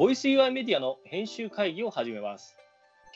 [0.00, 2.56] ボイス UI メディアの編集会議を始めます。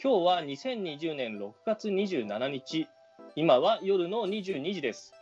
[0.03, 2.89] 今日は2020年6月27日、
[3.37, 5.15] 今は夜の22時です。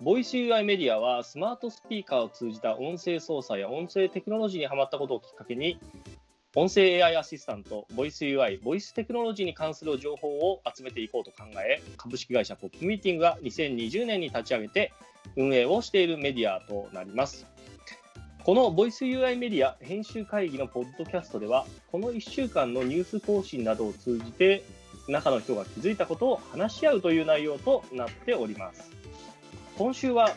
[0.00, 5.78] ボイス UI メディアはスマートスピーカーを通じた音声操作や音声テクノロジーにハマったことをきっかけに、
[6.56, 14.92] 音声 AI アシスタント、ボイス UI、ボイステクノロジーに関する情報を集めていこうと考え、株式会社ポップミーティングが2020年に立ち上げて
[15.36, 17.46] 運営をしているメディアとなります。
[18.44, 24.64] このボイス UI メディア編集会議のポッドキャストでは、この1週間のニュース更新などを通じて、
[25.08, 28.90] 中の人が気づいたことを話し合うという内容となっております。
[29.76, 30.34] 今週は、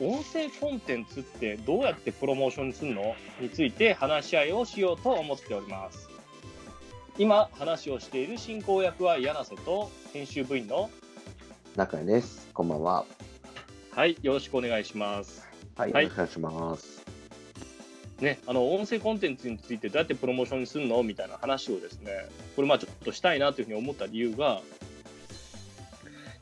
[0.00, 6.10] 音声コンテンツってどうやってプロモーションするのについて話し合いをしようと思っております。
[7.16, 10.90] 今、話をしている進行役は柳瀬と編集部員の、
[11.74, 12.48] 中谷です。
[12.52, 13.06] こんばんは。
[13.92, 15.48] はい、よろしくお願いします。
[15.74, 17.05] はい、はいよろしくお願いします。
[18.20, 21.02] ね、あの音声コンテンツについてどうやってプロモーションにするの？
[21.02, 22.12] みたいな話をですね、
[22.56, 24.62] これまあちょっとしたいなというふうに思った理由が、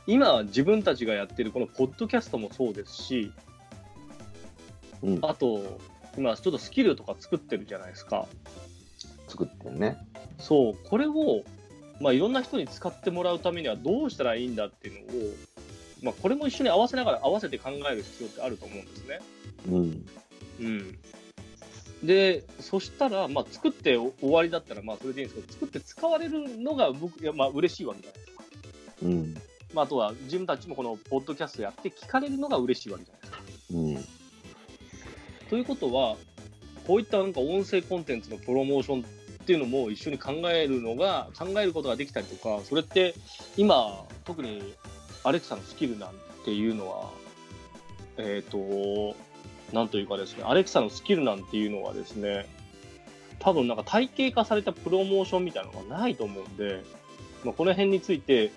[0.06, 3.32] 今自分たちがやってるこのポッドキャストもそうですし、
[5.02, 5.78] うん、あと
[6.16, 8.26] 今ちょっとスキルとか作ってるじゃないですか。
[9.26, 9.96] 作ってるね。
[10.38, 11.42] そう、これを、
[12.00, 15.32] まあ、いろんな人に使ってもらうためにはどうしたらいいんだっていうのを、
[16.02, 19.20] まあ、これも一緒に合わせながら合わせて考える必要ってあると思うんですね。
[19.68, 20.06] うん、
[20.60, 20.98] うん、
[22.04, 28.44] でそしたら、まあ、作って終わりだったらまあそれでいいんですけど作って使われるのが僕まあ嬉しいわけじゃないですか、
[29.02, 29.34] うん、
[29.72, 33.42] まあ、あとは自分たちもこのポッドキャストやって聞かれるのが嬉しいわけじゃないですか。
[33.70, 33.76] う
[35.46, 36.16] ん、ということは
[36.86, 39.04] こういったなんか音声コンテンツのプロモーション
[39.44, 43.14] っていうのも一緒に考えるのが考えることができたりとかそれって
[43.56, 44.74] 今特に
[45.22, 47.10] アレクサのスキルなんていうのは
[48.16, 48.58] えっ、と
[49.72, 52.46] なんというかですねアレクサのスキルなんていうのはですね
[53.38, 56.82] 多分なんか体系化されたプロモーションみたいなのがないと思うんで、
[57.44, 58.52] まあ、この辺について、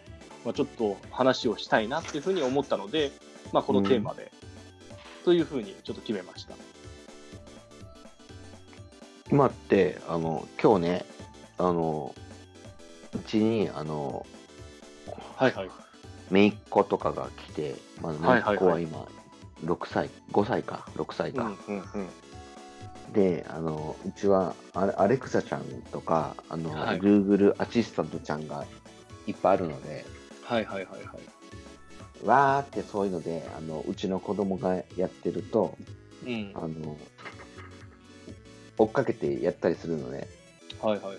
[0.46, 3.12] まあ、ちょっと話をしたいなっていうふうに思ったので、
[3.52, 4.32] まあ、このテーマで、
[5.26, 6.56] というふうにちょっと決めました。
[9.30, 11.06] 今って、あの、今日ね、
[11.58, 12.16] あの、
[13.14, 14.26] うちに、あの、
[15.36, 15.70] はいはい。
[16.32, 19.06] 姪っ子とかが来て、まず姪っ子は今、
[19.64, 21.56] 6歳、5歳か、6歳か。
[21.68, 21.98] うんうんう
[23.10, 23.14] ん。
[23.14, 28.66] で、あの、うちはアレアレクサちゃんとか、あの、はい Google アシスタントちゃんが
[29.26, 30.06] いっぱいあるので、
[30.44, 31.20] はいはいはいは
[32.24, 32.26] い。
[32.26, 35.78] わーってそういうので、あの、うちの子供がやってると、
[36.26, 36.52] うん。
[36.56, 36.98] あの、
[38.78, 40.28] 追っかけてやったりするので、
[40.82, 41.18] はいはいはい。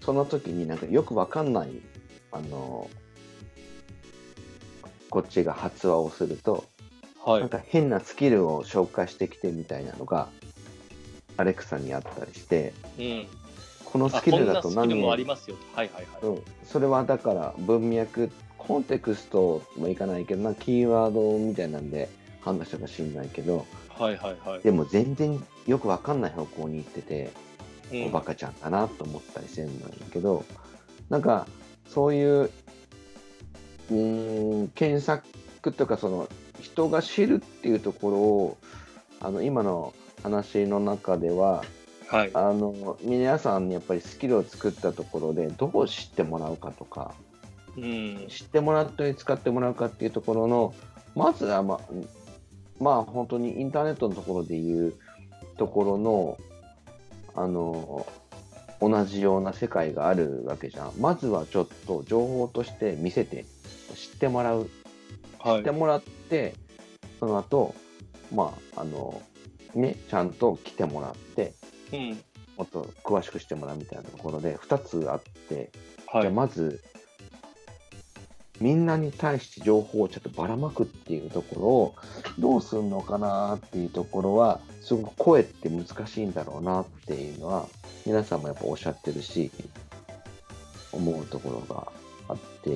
[0.00, 1.70] その時になんかよくわかんない、
[2.30, 2.90] あの、
[5.08, 6.64] こっちが発話をすると、
[7.24, 7.48] はいなん。
[7.48, 10.28] か変なスキルを紹介してきてみたいなのが、
[11.36, 13.26] アレクサにあったりして、うん。
[13.84, 15.76] このあスキルだとこんなスキルもあり何ますよと。
[15.76, 16.32] はいはいはい。
[16.34, 22.08] うん、それはだから文脈、コンテクストもいかないけど、なキーワードみたいなんで
[22.40, 24.60] 判断したかしんないけど、はいはいはい。
[24.60, 27.30] でも全然よくわかんない方向に行ってて、
[27.92, 30.44] うんおバカちゃんだなと思ったりしてるんだけど、
[31.10, 31.46] なんか
[31.86, 36.28] そういう、うーん、検索とかその
[36.64, 38.58] 人が知るっていうところを、
[39.20, 41.62] あの今の話の中では、
[42.08, 42.30] はい。
[42.34, 47.14] あの皆さんにやっぱりスキルを作ったところでどう知ってもらうかとか、
[47.76, 48.26] うん。
[48.28, 50.74] 知ってもらったり使ってもらうかっていうところの、
[51.14, 51.80] まずはまあ、
[52.80, 54.94] まあ本当にインターネットのところでいう
[55.58, 56.38] ところの、
[57.34, 58.06] あの、
[58.80, 60.92] 同じような世界があるわけじゃん。
[60.98, 63.44] まずはちょっと情報として見せて、
[63.94, 64.70] 知ってもらう。
[65.44, 65.70] はい知って。
[65.70, 66.54] もらって、
[67.20, 67.74] その後、
[68.34, 69.22] まあ、あの、
[69.74, 71.52] ね、ちゃんと来てもらって、
[71.92, 72.18] うん。
[72.56, 76.30] もっと詳しくしてもらうみたいなところで、2つあって、じゃあはい。
[76.30, 76.82] まず、
[78.60, 81.94] みんなに対して情報をちょっとばらまくっていうところを
[82.38, 87.68] どうするのかなっていうところは、すごく声って難しいんだろうなっていうのは、
[88.06, 89.50] 皆さんもやっぱおっしゃってるし、
[90.92, 91.88] 思うところが
[92.28, 92.70] あって、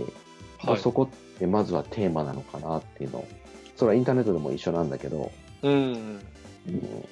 [0.65, 0.81] まあはい。
[0.81, 3.29] そこってまずはテーマなのかなっていうのを、
[3.76, 5.31] それはインターネットでも一緒なんだけど、
[5.62, 5.73] うん。
[5.73, 7.08] うん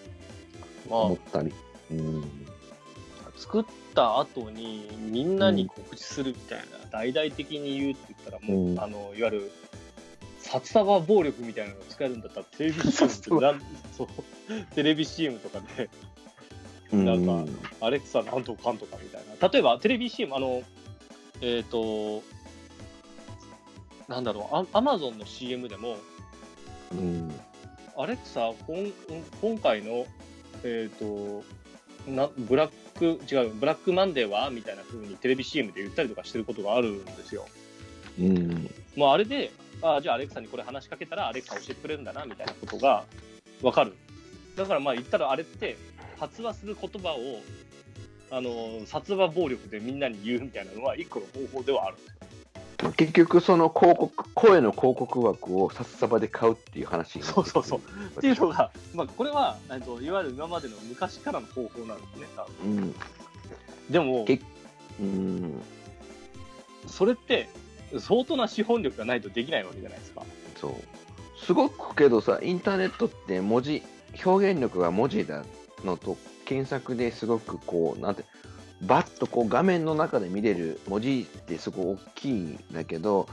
[0.90, 1.52] ま思ったり、
[1.90, 2.25] うん、
[3.25, 3.64] あ、作っ
[3.94, 8.81] た後にみんなに告知するみたいな、大々的に言うって言ったら、もう、うん。
[8.81, 9.52] あの、いわゆる、
[10.40, 13.08] 札束暴力みたいなのが使えるんだったら、テレビそう、
[14.75, 15.88] テレビ CM とかで、
[16.93, 19.49] なんかアレクサなんとかんとかみたいな。
[19.49, 20.62] 例えば、テレビ CM、あの、
[21.40, 22.22] えっ、と、
[24.08, 25.97] なんだろう、アアマゾンの CM でも、
[26.93, 27.32] うん、
[27.97, 28.93] アレクサ、こん
[29.41, 30.06] 今回の、
[30.62, 31.44] えっ、と、
[32.06, 37.47] なブラック、違う、ブラックマンデーはみたいな風にテレビ CM で言ったりとかしてることがあるんですよ。
[38.19, 38.70] うん。
[38.94, 39.50] もうあれで、
[39.82, 43.05] あじゃあアレクサにこれ話しかけたらアレクサ教えてくれるんだなみたいなことが
[43.62, 43.94] わかる。
[44.56, 45.76] だからまあ言ったらあれって
[46.19, 47.43] 発話する言葉を
[48.31, 52.36] あの殺話暴力でみんなに言うみたいなのは一個の方法ではあるんですよ。
[52.96, 57.81] 結局、その広告、声の広告枠を札束で買うっていう話そうそうそう。
[58.19, 62.26] っていうのが、まあ、これはえっといわゆる今までの昔からの方法なんですね。
[62.37, 62.94] 多分うん。
[63.90, 64.40] でもけ
[65.00, 65.62] うん。
[66.87, 67.49] それって
[67.99, 70.22] 相当な資本力がないとできないわけじゃないですか。
[70.56, 70.75] そう。
[71.38, 73.82] すごくけどさ、インターネットって文字、
[74.25, 75.44] 表現力が文字だ
[75.84, 78.25] のと、検索ですごくこう、なんて、
[78.82, 83.28] バッとこう画面の中で見れる文字ってすごい大きいんだけど、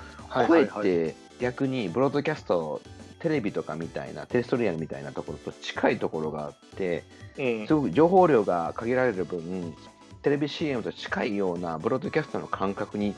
[0.47, 2.81] 声って逆にブロードキャスト、
[3.19, 7.03] テレビとかみたいな、テレストリアルみたいなところと近いところがあって、
[7.37, 7.67] うん。
[7.67, 9.73] すごく情報量が限られる分、
[10.21, 13.13] テレビ CM と近いようなブロードキャストの感覚に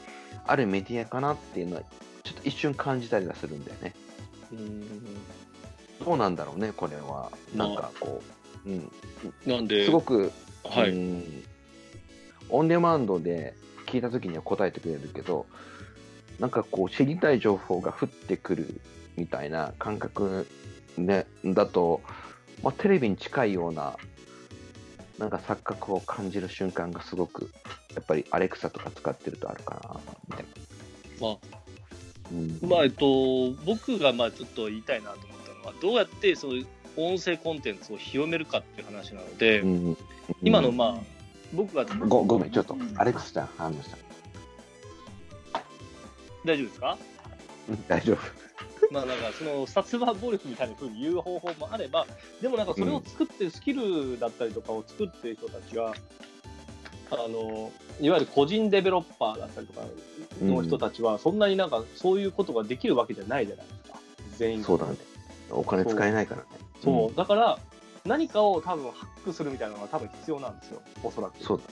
[0.47, 1.83] あるメディアかなっていうのは、
[2.23, 3.93] ちょっと一瞬感じたりはするんだよね。
[4.51, 4.87] うん。
[6.03, 7.31] どうなんだろうね、これは。
[7.55, 8.21] なんかこ
[8.65, 8.91] う、うん、
[9.45, 10.31] なんで、すごく、
[10.63, 11.43] はい、うん
[12.49, 13.53] オンデマンドで
[13.85, 15.45] 聞いたときには答えてくれるけど、
[16.39, 18.81] なんかこう、知りたい情報が降ってくる
[19.15, 20.47] みたいな感覚、
[20.97, 22.01] ね、だと、
[22.63, 23.97] まあ、テレビに近いような、
[25.17, 27.51] なんか錯覚を感じる瞬間がすごく、
[27.95, 30.45] やっぱりアレクサとか使ってるとあるかな、みたい
[31.21, 31.27] な。
[31.27, 31.65] まあ
[32.31, 39.97] うんまあえっと、僕がまあちょっと言いたいなと思ったのは、どうやってそういう音声コンテンツを広めるかっていう話なので、うん
[40.41, 41.14] 今のまあ、
[41.55, 43.97] 僕がごごめん、ちょっと、アレクサちゃん反応した。
[46.45, 46.97] 大丈夫ですか？
[47.69, 48.17] うん大丈夫。
[48.91, 52.05] まあなんかその殺話暴力みたいな風に言う方法もあれば、
[52.41, 55.95] でもなんかそれを作ってるスキルだったりとかを作ってる人たちは、
[57.09, 59.87] あのいわゆる個人デベロッパーだったりとか
[60.41, 63.99] の人たちは、そんなになんかそういうことができるわけじゃないじゃないですか、
[64.37, 64.95] 全員がそうだね。
[65.49, 66.47] お金使えないからね。
[66.83, 67.59] そう、だから
[68.05, 71.43] 何かを多分ハックするみたいなのが多分必要なんですよ、おそらく。
[71.43, 71.63] そうだ。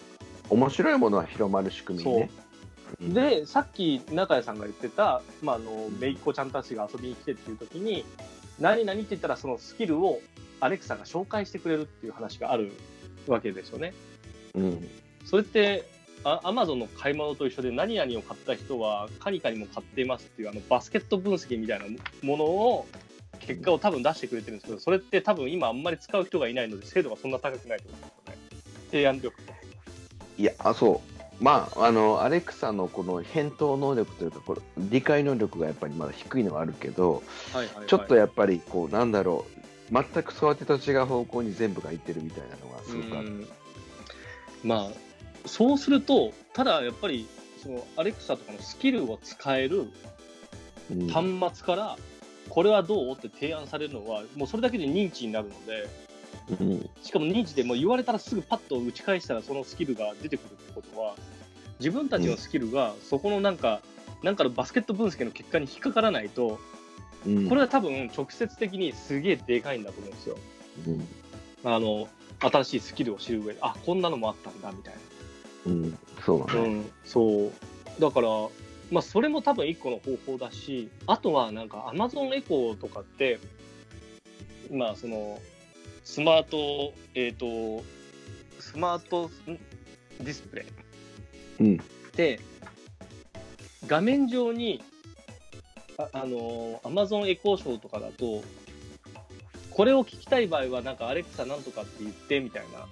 [0.50, 2.30] 面白いものは広まる仕組みね。
[2.38, 2.44] うん
[3.02, 8.06] で、さっき中谷さんが言ってた、まあ、あの、めいっ子ちゃんたちが遊びに来てっていう時に、
[8.60, 10.22] 何々って言ったらそのスキルを
[10.60, 12.72] アレクサが紹介してくれるっていう話がある
[13.28, 13.94] わけですよね。
[14.54, 14.88] うん。
[15.26, 15.86] それって、
[16.24, 21.86] アマゾンの買い物と一緒で何々を買った人はカニカニも買っていますっていうあのバスケット分析みたいな
[22.22, 22.86] ものを
[23.40, 28.38] 結果を多分出してくれてるんですけど、それって多分今あんまり使う人がいないので精度がそんな高くないと思うんですよね。
[28.92, 29.54] 提案力と。
[30.38, 31.02] いや、あ、そ
[31.40, 31.44] う。
[31.44, 39.46] まあ、あの、アレクサのこの返答能力というか、これ理解能力がやっぱりまだ低いのはあるけど、はいはいはいちょっとやっぱり、こう、なんだろ
[39.92, 43.28] う、全く育てと違う方向に全部がいってるみたいなのがすごくある。
[43.28, 43.48] うん
[44.64, 44.90] まあ
[45.46, 47.28] そうするとただやっぱり
[47.62, 49.88] そのアレクサとかのスキルを使える
[50.92, 51.98] うん端末から
[52.50, 53.14] これはどう？
[53.14, 55.90] って提案されるのはもうそれだけで認知になるので
[56.60, 61.16] うんしかも認知でもう言われたらすぐパッと打ち返したらそのスキルが出てくるってことは
[61.80, 63.82] 自分たちのスキルがそこのなんか、
[64.22, 66.60] なんかのバスケット分析の結果に引っかからないと
[67.26, 70.38] うんこれは多分直接的にすげえでかいんだと思うんですよ。
[70.88, 71.08] うん
[71.66, 72.08] あの
[72.40, 75.00] 新しいスキルを知る上であこんなのもあったんだみたいな。
[75.66, 76.60] うん、そうだね。
[76.60, 77.52] うん、そう。
[78.02, 78.28] だから、
[78.92, 83.40] まあ、それも多分一個の方法だし、あとはなんか Amazon エコーとかって、
[84.72, 85.40] まあ、その、
[86.04, 87.84] スマート、えっ、と、
[88.60, 89.58] スマートん？
[90.20, 90.66] ディスプレイ
[91.64, 91.78] うん。
[92.16, 92.40] で、
[93.88, 94.84] 画面上に、
[95.98, 98.44] ああの、Amazon エコーショーとかだと、
[99.72, 102.88] これを聞きたい場合は、なんかアレクサなんとかって言ってみたいな、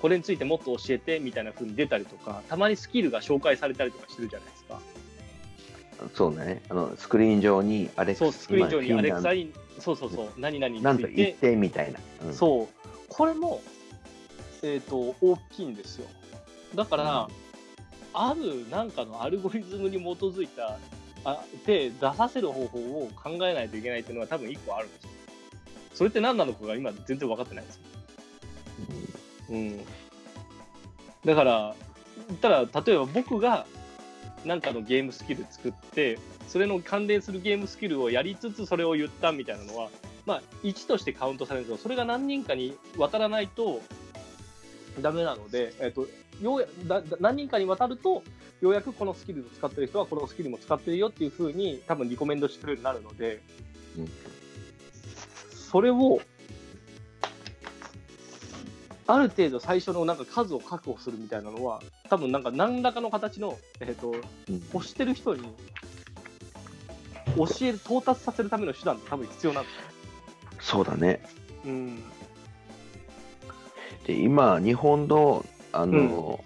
[0.00, 4.80] これについてもっと教えてみたいな風に出たりとか、たまにスキルが紹介されたりとかしてるじゃないですか。
[6.14, 6.62] そうね。
[6.68, 12.00] あの、スクリーン上にアレクサそう、スクリーン上にアレクサにに、そうそうそう、何々につなんといて、言ってみたいな。
[12.26, 12.68] うんそう、
[13.08, 13.62] これも、
[14.62, 16.06] えっ、と、大きいんですよ。
[16.74, 17.28] だから、
[18.12, 20.78] あるなんかのアルゴリズムに基づいた、
[21.24, 25.10] あで、出させる方法を考えないといけないっていうのは多分一個あるんですよ。
[25.94, 27.82] それって何なのかが今全然分かってないんですよ。
[29.50, 29.80] うん。
[31.24, 31.74] だから、
[32.40, 33.66] ただ、例えば僕が
[34.44, 39.88] なんかのゲームスキル作って、それの関連するゲームスキルをやりつつそれを言ったみたいなのは、
[40.26, 43.80] まあ、1としてカウントされるんですけど、それが何人かに渡らないと
[45.00, 46.06] ダメなので、えっと、
[46.40, 48.22] ようやだだ何人かに渡ると、
[48.60, 53.40] ようやくこのスキルを使ってる人はこのスキルも使ってるよっていうふうに多分リコメンドしてくれるようになるので、
[53.98, 54.08] うん。
[55.52, 56.20] それを
[59.06, 65.42] ある程度最初のなんか数を確保するみたいなのは、多分なんか何らかの形の、えー、とうん欲してる人に
[67.36, 69.82] 教える、到達させるための手段って多分必要なんですよ。
[70.60, 71.20] そうだね。
[71.64, 72.02] うん。
[74.06, 76.42] で、今、日本の、あの、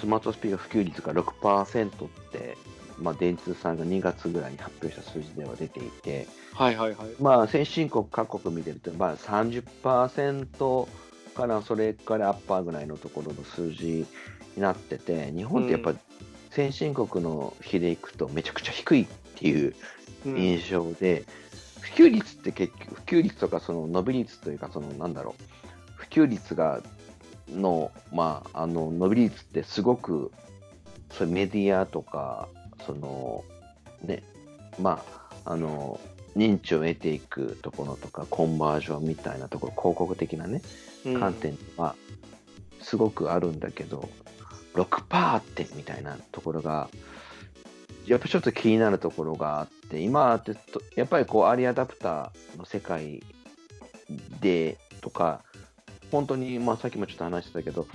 [0.00, 2.56] スマートスピーカー普及率が6%って、
[2.98, 7.08] まあ、電通さんが2月ぐらいに発表した数字では出ていて、はいはいはい。
[7.20, 10.88] まあ、先進国各国見てると、まあ、30%
[11.38, 14.04] からそれからアッパーぐらいのところの数字
[14.56, 16.00] になってて、日本ってやっぱうん。
[16.50, 19.74] 先進国の比でいくとめちゃくちゃ低いっていう
[20.26, 20.36] うん。
[20.36, 21.24] 印象で、
[21.80, 25.42] 普及率って結局、普及率とかその伸び率というか、そのなんだろう、
[25.94, 26.82] 普及率が
[27.48, 30.32] の、まあ、あの伸び率ってすごく、
[31.12, 32.48] それメディアとか、
[32.84, 33.44] その、
[34.02, 34.24] ね、
[34.80, 35.04] ま
[35.44, 36.00] あ、あの、
[36.36, 41.94] 認知を得ていくところとか、コンバージョンみたいなところ、広告的なね、うん観点は
[42.80, 44.08] すごくあるんだけど、
[44.74, 46.88] 6%ってみたいなところが、
[48.06, 53.22] やっぱちょっと気になるところがあって、今ってとやっぱりこう、アーリーアダプターの世界
[54.40, 55.42] でとか、
[56.10, 57.86] 本当に、まあ、さっきもちょっと話してたけど、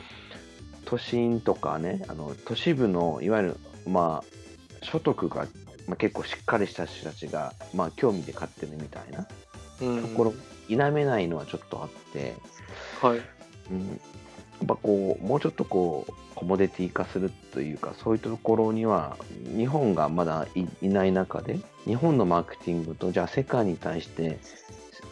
[0.85, 3.57] 都心とかね、あの都市部のいわゆる、
[3.87, 5.47] まあ、所得が、
[5.87, 9.27] まあ、結構しっかりした人たちが、まあ、興味で買ってるみたいな
[9.81, 10.01] うん。
[10.01, 10.33] ところ、
[10.67, 12.35] 否めないのはちょっとあって、
[13.07, 13.21] はい。
[13.71, 19.17] うん、やっぱこう、もうちょっとこう、コモディティ化するというか、そういうところには、
[19.55, 24.39] 日本がまだいいない中で、日本のマーケティングと、じゃあ世界に対して、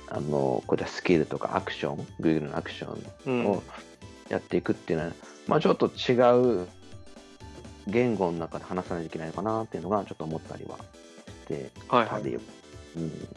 [0.08, 3.44] あの、こういったスキルとかアクション、Google のアクショうん。
[3.44, 3.64] ンを
[4.30, 5.12] やっていくっていうのは、
[5.48, 6.68] まあちょっと違う
[7.88, 10.78] 言語の中で話さないといけないのかなっていうのが、ちょっと思ったりは
[11.52, 12.22] してはいはい。
[12.24, 13.28] たり、うん、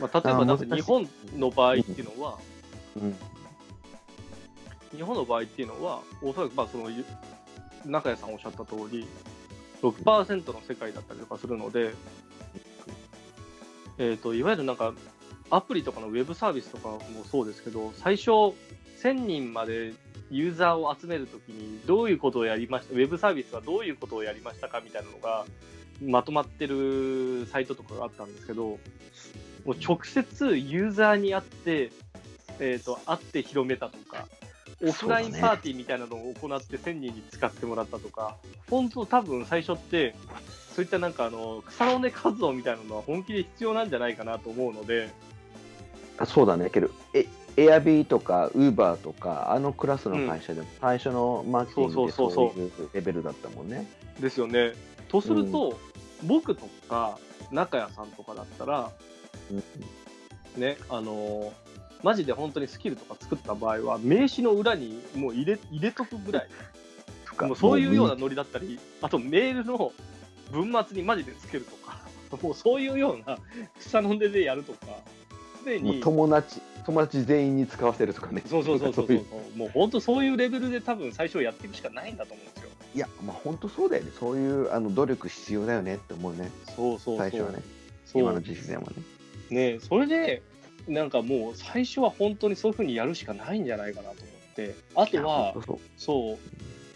[0.00, 2.38] まあ、例えば日本の場合っていうのは、
[2.96, 3.16] うん、
[4.96, 6.90] 日本の場合っていうのは、おそらくまあその
[7.84, 9.06] 中谷さんおっしゃった通り、
[9.82, 11.94] 6%の世界だったりとかするので、
[13.98, 14.92] えー、といわゆるなんか
[15.50, 18.30] アプリとかのウェブサービスとかもそうですけど、最初、
[19.02, 19.92] 1000人まで
[20.30, 25.44] ユーザーを集めるときに、どういうことをやりました、ウェブサービスはどういうことをやりましたかみたいなのが、
[26.02, 28.78] まとまってるサイトとかがあったんですけど、
[29.64, 31.92] もう直接ユーザーに会って、
[32.58, 34.26] えー、と会って広めたとか、
[34.86, 38.36] オフラインパーティーみたいなのを行って1000人に使ってもらったとか、
[38.70, 40.14] 本当、多分最初って、
[40.74, 45.10] そういったなんかあの草の根活動みたいなのは本気で必要なんじゃないかなと思うので、
[46.18, 47.26] あそうだね、けど、え、
[47.56, 53.86] エアビーとか、ウーバーとか、あのクラスの会社でも、最初のマーケティングでそういうレベルだったもんね。
[54.20, 54.74] ですよね。
[55.08, 55.78] とすると、
[56.24, 57.18] 僕とか
[57.50, 58.90] 中谷さんとかだったら、
[60.56, 61.52] ね、あの
[62.04, 66.48] マジで本当にスキルとか作った場合は、名刺の裏にもう入れ入れとくぐらい、
[67.34, 69.90] かもうそういうようなもノリだったり、あとメールの
[70.52, 71.98] 文末にマジでつけるとか、
[72.42, 73.38] もうそういうような
[73.78, 74.78] 草の根でやるとか、
[75.64, 78.42] すに、友達、友達全員に使わせるとかね。
[78.46, 79.14] そうそうそうそういそ
[79.54, 82.70] う、もう本当そういうレベルで多分最初やっていくしかないんだと思うんですよ。
[82.94, 84.10] いや、まあ本当そうだよね。
[84.18, 86.50] そういうあの努力必要だよねって思うね。
[86.66, 87.18] そうそうそう。
[87.18, 87.62] 最初はね。
[88.14, 88.86] 今の時期でも
[89.50, 89.72] ね。
[89.74, 90.42] ねそれで
[90.88, 94.74] なんかもう最初は本当にそういうふうにやるしかないんじゃないかなと思って。
[94.94, 95.54] あとは
[95.96, 96.38] そう。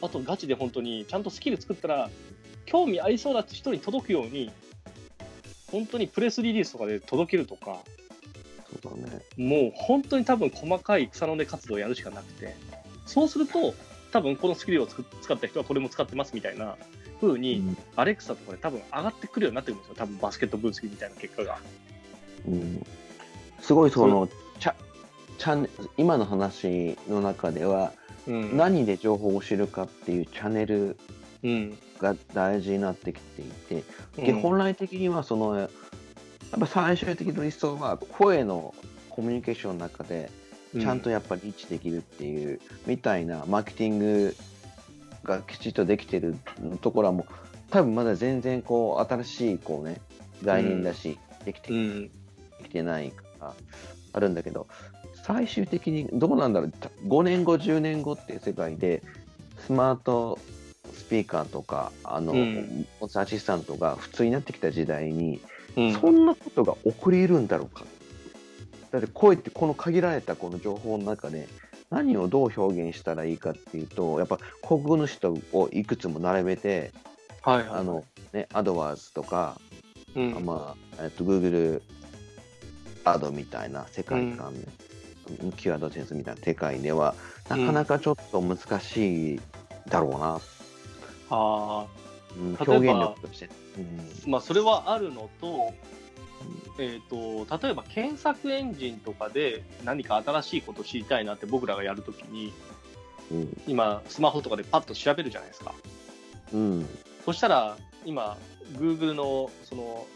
[0.01, 2.11] あとガチで本当にちゃんとスキル作ったら
[2.67, 4.53] 興味ありそうな人に届くように
[5.73, 7.81] 本当にプレスリリースとかで届けるとか
[8.83, 9.23] そうだね。
[9.37, 12.55] もう本当に多分細かい草の根活動をやるしかなくて。
[13.07, 13.75] そうすると
[14.13, 16.77] 多分このスキルを使った人はこれも使ってますみたいな
[17.21, 17.79] 風に、うん。
[17.97, 19.95] アレクサとかで多分上がってくるようになってくるんですよ。
[19.97, 21.59] 多分バスケット分析みたいな結果が。
[22.47, 22.87] うん
[23.61, 24.75] すごいその、チャ
[25.39, 27.93] チャン今の話の中では、
[28.27, 28.57] うん。
[28.57, 30.97] 何で情報を知るかっていうチャンネル
[31.43, 31.79] うん。
[31.99, 33.85] が大事になってきていて、
[34.19, 34.25] うん。
[34.25, 35.71] で本来的にはそのやっ
[36.59, 38.75] ぱ最終的な理想は声の
[39.11, 40.31] コミュニケーションの中で
[40.79, 44.37] ちゃんとやっぱりリーチできるっていう、みたいなマーケティング
[45.25, 46.37] がきちっとできてる
[46.81, 47.33] ところはもう
[47.71, 50.01] 多分まだ全然こう新しいこうね
[50.45, 52.11] 概念だし、できてうんで
[52.65, 53.55] きてないから
[54.13, 54.67] あるんだけど
[55.25, 56.73] 最終的にどうなんだろう。
[57.07, 59.03] 5年後10年後っていう世界で
[59.59, 60.39] スマート
[60.95, 62.87] スピーカーとかあの、うん。
[63.15, 65.41] アシスタントが普通になってきた時代に、
[65.77, 65.93] うん。
[65.95, 67.85] そんなことが起こり得るんだろうか。
[68.91, 71.47] だって声ってこの限られたこの情報の中で
[71.91, 75.19] 何をどう表現したらいいかっていうとやっぱ広告主
[75.53, 76.93] をいくつも並べて
[77.43, 79.61] はいはいあの、ね、アドワーズとか
[80.17, 80.45] うん。
[80.45, 81.83] まあ、えっと、Google
[83.13, 84.61] アドみたいな世界観ね、
[85.57, 87.15] キュアドセンスみたいな世界では、
[87.49, 89.41] なかなかちょっと難しい
[89.89, 90.41] だろうな、
[91.31, 91.87] あ
[92.37, 93.47] うん、例えば表現力として。
[93.47, 93.51] あ、
[94.27, 95.75] まあそれはあるのと、
[96.79, 102.53] えー、と例えば検索エンジンとかで何か新しいことを知りたいなって僕らがやるときに
[103.31, 103.61] うんうん。
[103.67, 105.75] 今スマホとかでパッと調べるじゃないですか。
[106.53, 106.87] うん。
[107.25, 108.37] そしたら今
[108.75, 110.07] Google のその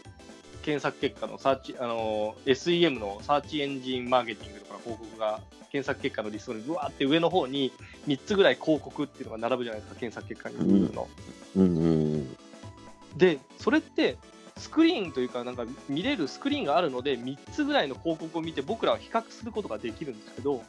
[0.63, 5.41] 検索結果のサーチあの SEM のサーチエンジンマーケティングとかの広告が
[5.71, 7.71] 検索結果のリストにぐわーって上の方に
[8.07, 10.93] 3つぐらい広告っていうのが並ぶじゃないですか検索結果に。
[10.93, 11.07] の。
[11.55, 12.37] うんうん。
[13.17, 14.17] でそれって
[14.57, 20.63] スクリーンというかなんか見れるスクリーンがあるので3つぐらいの広告を見て僕らは比較することができるんですけど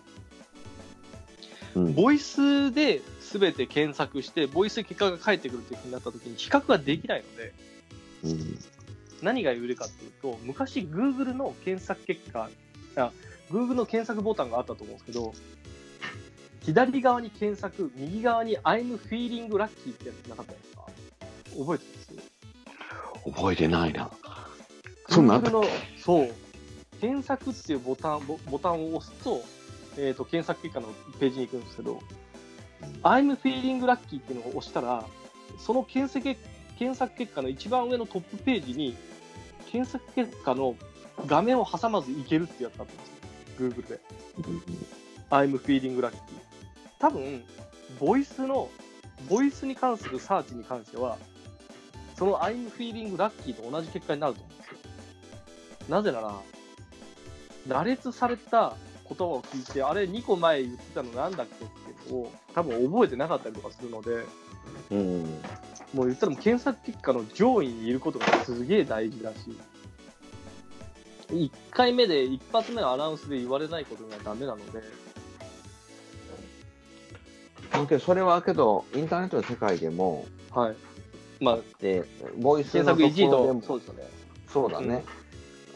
[1.75, 1.95] うん。
[1.95, 7.53] ボイスで全て検索してボイスで結果が返ってくるっていうふうになった時に比較ができないので
[8.25, 8.59] うん
[9.25, 12.49] 何が有利かっていうと昔 Google の検索結果
[12.97, 13.11] あ
[13.51, 15.33] Google の検索ボタンがあったと思うんですけど
[16.63, 20.87] 左側に検索右側に I'm feeling lucky ってやつなかったですか？
[21.59, 23.35] 覚えてます？
[23.37, 24.11] 覚えてないな。
[25.09, 25.65] そんなの
[25.99, 26.35] そう。
[27.01, 29.43] 検索っていうボタンボボタンを押すと,、
[29.99, 30.89] えー、と検索結果の
[31.21, 32.01] ページに行くんですけど
[33.03, 35.05] I'm feeling lucky っていうのを押したら
[35.59, 36.41] その検索
[36.79, 38.97] 検索結果の一番上のトップページに
[39.75, 40.77] 検索結果の
[41.27, 43.09] 画面を挟まずいけるってやつだったんです
[43.65, 43.71] よ。
[43.71, 44.01] Google で。
[45.31, 46.13] I'm feeling lucky
[47.01, 47.43] 多分
[47.99, 48.69] ボイスの
[49.29, 51.19] ボイスに関するサーチに関しては
[52.17, 54.77] その I'm feeling lucky と同じ結果になると思うんですよ。
[55.89, 56.35] なぜなら
[57.67, 58.77] 羅列された
[59.09, 61.69] 言葉を聞いてあれ2個前言ってたのなんだっけっ
[62.05, 64.25] ていうのを多分覚えてなかったりとかするので
[64.91, 65.23] うん。
[65.93, 69.57] もう言ったらもう検索結果の上位にいることがすげえ大事だし。
[71.29, 74.83] 1回目で一発目のアナウンスで言われないことがダメなので。
[77.73, 80.77] だけどそれはけど、インターネットの世界でも、はい。
[81.41, 82.05] まあで
[82.39, 84.05] ボイスの1位ところでもとそうですよね。
[84.49, 85.05] そうだね。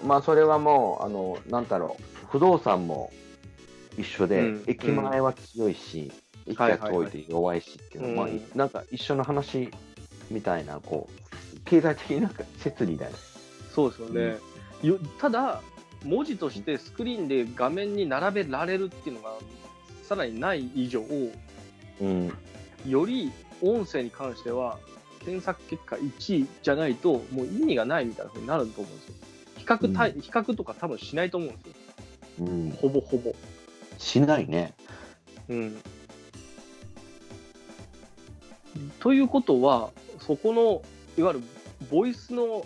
[0.04, 3.12] まあ、それはもう、あの、なんだろう、不動産も
[3.98, 4.64] 一緒で、うん。
[4.66, 6.12] 駅前は強いし、
[6.48, 8.36] 駅が遠いと弱いしっていうのは、うん。
[8.36, 9.70] まあ、なんか一緒の話
[10.30, 13.18] みたいな、こう、経済的な説理だよね。
[13.74, 14.38] そうですよね、
[14.82, 15.62] よただ
[16.04, 19.34] 文字としてスクリーンで画面に並べられるっていうのが
[20.02, 21.04] さらにない以上
[22.00, 22.32] うん。
[22.86, 23.30] より
[23.62, 24.78] 音声に関しては
[25.24, 29.14] 検索結果1位じゃないともう意味がないみたいな風になると思うんですよ。
[29.56, 31.74] 比較対、比較とか多分しないと思うんですよ。
[32.40, 32.70] うん。
[32.80, 33.34] ほぼほぼ。
[33.98, 34.74] しないね。
[35.48, 35.76] うん
[39.00, 40.82] ということはそこの
[41.16, 41.44] いわゆる
[41.90, 42.64] ボイスの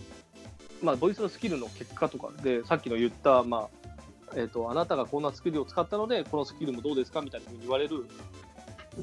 [0.82, 3.92] まあボイスのスキルの結果とかでさっきの言ったまあ
[4.34, 8.06] えー、とあなたがこんなスキルを使ったのでこのスキルもどうですかみたいなふうに言われるいわ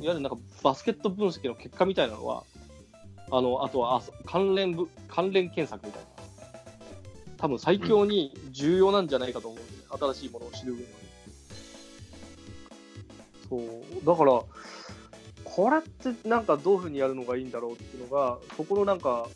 [0.02, 2.43] ゆるなんかバスケット分析の結果みたいなのは
[3.32, 6.10] あのあとはあ関連部関連検索みたいな。
[7.39, 10.86] 多分最強に重要なんじゃないかと思うんで、新しいものを知る上で
[13.48, 14.06] そう。
[14.06, 14.43] だから
[15.55, 19.27] これってなんかどういうふうにやるのがいいんだろうっていうのがそこのなんか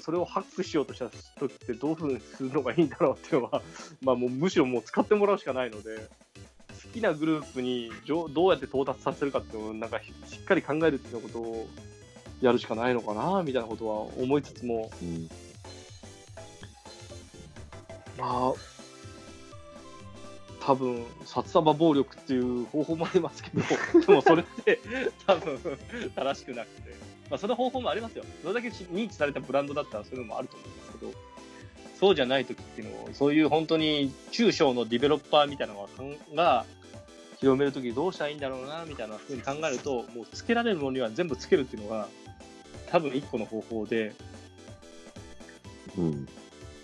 [0.00, 3.62] それをハックしようとした時ってどういうふうにするのがいいんだろうっていうのは
[4.02, 11.66] まあもうむしろもう使ってもらうしかないので好きなグループにどうどうやって到達させるかっていうのをなんかしっかり考えるっていうことを
[12.40, 15.28] やるしかないのかなみたいなことは思いつつもうん。
[18.18, 18.73] まあ
[20.64, 23.62] 多分札束暴力っていう方法もありますけど
[24.00, 24.80] でもそれって
[25.26, 25.58] 多分
[26.14, 26.90] 正しくなくて、
[27.30, 28.24] まあ、その方法もありますよ。
[28.42, 31.12] それだけ認知されたブランドだったらそういうのもあると思うんですけど
[32.00, 35.88] そうじゃない時っていうのをそういう本当に中小のディベロッパーみたいなの
[36.34, 36.64] が
[37.40, 42.08] 広める時どうしたらいいんだろうなみたいなふうに考えるともうつけられるものには全部つけるっていうのが
[42.90, 44.14] 多分一個の方法で。
[45.98, 46.28] うん。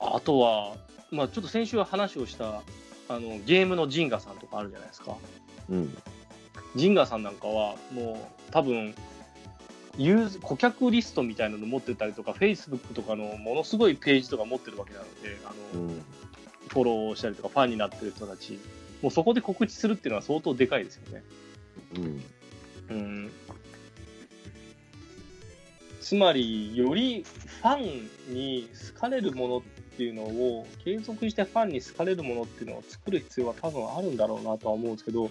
[0.00, 0.76] あとは、
[1.10, 2.62] まあ、ちょっと先週は話をした
[3.10, 5.16] あのゲームのジンガさんとかあるじゃないですか。
[5.68, 5.98] うん。
[6.76, 8.94] Zynga さんなんかはもう多分
[9.98, 16.02] ユーズ顧客リストみたいなの持ってたりとか Facebook とかのものすごいページとか持ってるわけなのであの、うん。
[16.68, 18.60] フォローしたりとかファンになってる人たち
[19.02, 21.22] もうそこで告知するっていうのは相当でかいですよね。
[21.96, 22.22] うん。
[22.90, 23.30] うん
[26.00, 29.62] つまりよりファンに好かれるものっ
[30.00, 35.30] ていうのを継続してファンに好かれるものっていうのを作る必要は多分あるんだろうなとは思うんですけどうん。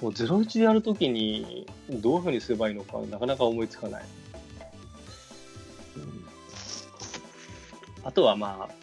[0.00, 4.04] もう01でやるときにどういうふうにすればいいのかなかなか思いつかない
[8.04, 8.74] あとはまあ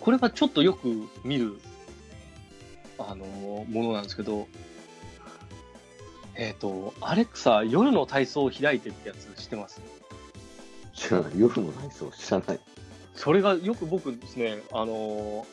[0.00, 1.58] これはちょっとよく見る
[2.98, 4.48] あのものなんですけど、
[6.34, 9.80] えっ、と、アレクサ、夜の体操を開いてってやつ知ってます？
[10.94, 11.32] 知らない。
[11.36, 12.60] 夜の体操知らない。
[13.18, 15.44] それがよく僕ですね、あの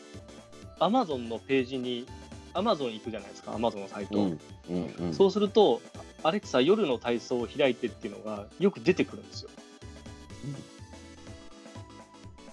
[0.79, 2.05] アマゾンのページに、
[2.53, 4.19] アマゾン行くじゃないですか、アマゾンのサイト。
[4.19, 4.39] うん。
[4.69, 4.95] うん。
[4.99, 5.13] うん。
[5.13, 5.81] そうすると、
[6.21, 9.49] アレクサ、夜の体操を開いてっていうのがよく出てくるんですよ。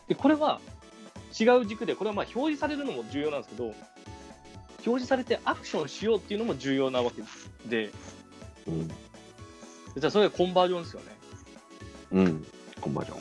[0.08, 0.60] で、これは
[1.38, 7.22] 違う軸で、これはまあ表示されるのも重要なんですけど、表示されてアクションしようっていうのも重要なわけ
[7.68, 7.90] で、
[8.66, 8.88] うん。
[8.88, 11.06] じゃあそれがコンバージョンですよね。
[12.12, 12.46] うん。
[12.80, 13.20] コンバージョン。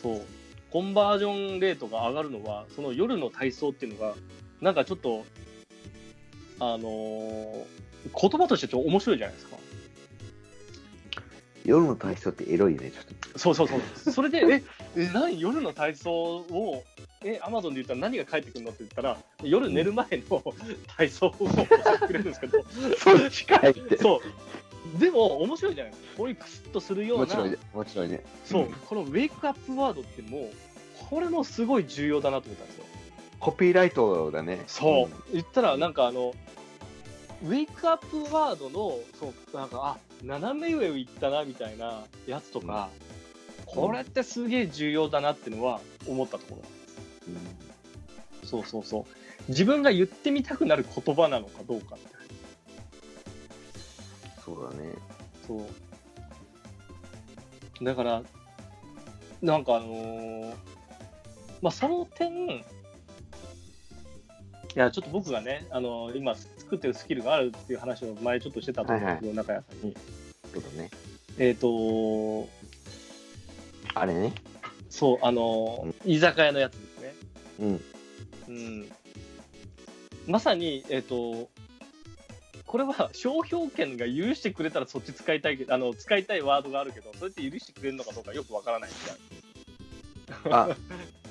[0.00, 0.26] そう。
[0.72, 4.14] コンバージョンレートが上がるのは、その夜の体操っていうのが、
[4.60, 5.24] なんかちょっと、
[6.60, 7.64] あのー
[8.20, 9.56] 言葉としてちょっと面白いじゃないですか。
[11.64, 13.38] 夜の体操ってエロいね、ちょっと。
[13.38, 14.12] そうそうそう。
[14.12, 14.62] それで、え、
[14.96, 15.38] え何？
[15.38, 16.82] 夜の体操を、
[17.24, 20.42] え、アマゾンで言ったら何が返ってくるのって言ったら、夜寝る前の
[20.96, 22.64] 体操を教えてくれるんですけど、
[22.98, 23.96] そっちかいって。
[23.98, 24.20] そう。
[24.98, 26.16] でも、面白いじゃないですか。
[26.18, 27.56] こういうクスッとするような、もちろんね。
[27.72, 28.24] もちろんね。
[28.44, 30.50] そう、んこのウェイクアップワードってもう、
[31.10, 32.84] これもすごい重要だなと思ったんですよ。
[33.40, 34.62] コピーライトだね。
[34.66, 36.34] そう、言ったらなんかあの、
[37.44, 42.88] ウェイクアップワードの、そう、なんか、あ、斜め上を行ったなみたいなやつとか、
[43.66, 46.62] これってすげえ重要だなっていうのは思ったところ。
[47.28, 47.34] うん。
[47.34, 47.72] うん
[48.44, 49.04] そうそうそう。
[49.48, 52.11] 自分が言ってみたくなる言葉なのかどうかみたいな。
[54.54, 54.92] そうだね。
[55.46, 55.56] そ
[57.80, 57.84] う。
[57.84, 58.22] だから、
[59.40, 60.54] なんかあのー
[61.62, 62.64] まあ、その点、い
[64.74, 69.96] や、ちょっと僕がね、あのー今作ってるスキルがあるっていう話を前ちょっとしてたと思うんですけど、中谷さんに。
[70.52, 70.90] そうだね。
[71.38, 72.48] えっ、と
[73.94, 74.32] あれね。
[74.90, 77.14] そう、あのー居酒屋のやつですね。
[77.60, 77.80] うん。
[78.48, 78.92] うん。
[80.26, 81.48] まさに、えっ、と、
[82.72, 88.96] これは商標権が許してくれたらそっち使いたいあの、使いたいワードがあるけど、それって許してくれるのかどうかよくわからないみ
[90.40, 90.58] たいな。
[90.72, 90.76] あ、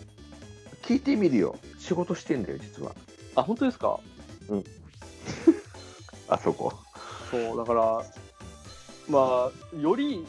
[0.85, 1.57] 聞いてみるよ。
[1.79, 2.95] 仕事してんだよ、実は。
[3.33, 3.99] あ、本当ですか？
[6.29, 6.73] あそこ。
[7.31, 8.05] そう、だから、
[9.09, 10.23] まあ、より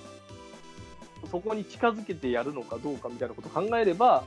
[1.30, 4.24] そこに近づけてやるのかどうかみたいなことを考えれば、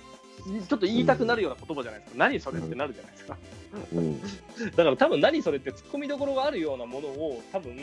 [0.68, 2.18] ちょっと言いたくなるような言葉じゃないですか。
[2.18, 3.38] 何それってなるじゃないですか。
[3.94, 4.22] うん。
[4.76, 7.76] だから多分何それって突っ込みどころがあるようなものを多分、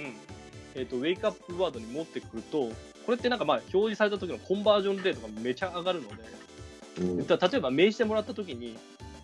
[0.74, 2.70] えー、とウェイクアップワードに持ってくると、
[3.04, 8.76] これってなんかまあ表示された時のコンバージョンレートがめちゃ上がるので、うん例えば名刺してもらった時に、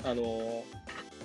[0.02, 0.62] あのー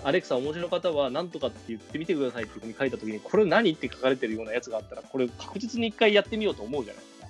[0.04, 7.28] アレクサ、お持ちの方は何とかって言ってみてくださいっていうふうに書いた時に、これ何って書かれてるようなやつがあったら、これ確実に一回やってみようと思うじゃないですか。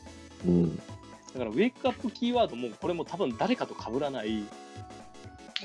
[0.48, 0.76] うん。
[0.76, 4.44] だからウェイクアップキーワードも、これも多分誰かと被らない、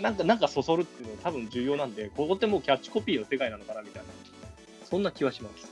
[0.01, 4.09] なんか、なんかそそるっていうのが多分重要なんで、ここってもうキャッチコピーの世界なのかなみたいな、
[4.89, 5.71] そんな気はします。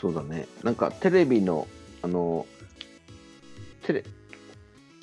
[0.00, 0.46] そうだね。
[0.62, 1.66] なんかテレビの、
[2.02, 2.46] あの、
[3.82, 4.04] テレ、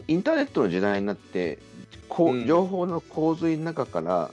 [0.08, 1.60] インターネットの時代になって、
[2.10, 4.32] こううん情報の洪水の中から、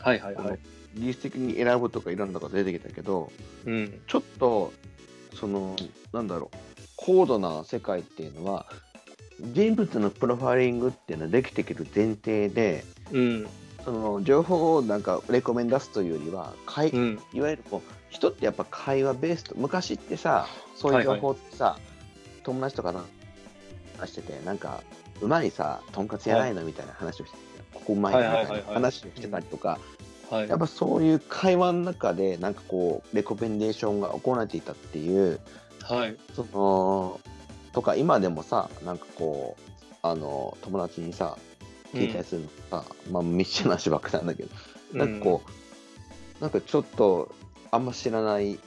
[0.00, 0.56] はいはいこの
[0.94, 3.30] 技術的に選ぶとかいろんなのが出てきたけど、
[3.64, 4.00] うん。
[4.08, 4.72] ちょっと、
[5.34, 5.76] その、
[6.12, 6.56] なんだろう、
[6.96, 8.66] 高度な世界っていうのは、
[9.52, 13.48] 人物のプロファイリングっていうのはできてくる前提で、うん。
[13.84, 17.20] その情報をなんかレコメン出すというよりは、かいうん。
[17.32, 21.78] いわゆるこう人ってやっぱ会話ベースと昔ってさそういう情報ってさ、
[22.42, 23.02] 友達とかな
[23.98, 24.82] 話しててなんか
[25.20, 26.62] 馬にさとんかつやないの？
[26.62, 29.78] みたいな話をしてて、ここうまいなみたいなはいはいはいはい話をしてたりとか、
[30.30, 35.40] はいやっぱそういう会話の中でなんかこうレコメンデーションが行われていたっていう
[35.82, 36.16] はい。
[36.36, 37.20] その
[37.72, 41.36] とか今でもさなんかこうあの友達にさ
[41.94, 44.50] 聞いたりするのさ、まあ密集な話ばっかなんだけど
[44.92, 45.42] なんかこ
[46.38, 47.34] う、なんかちょっと
[47.70, 48.60] あんま知らないジ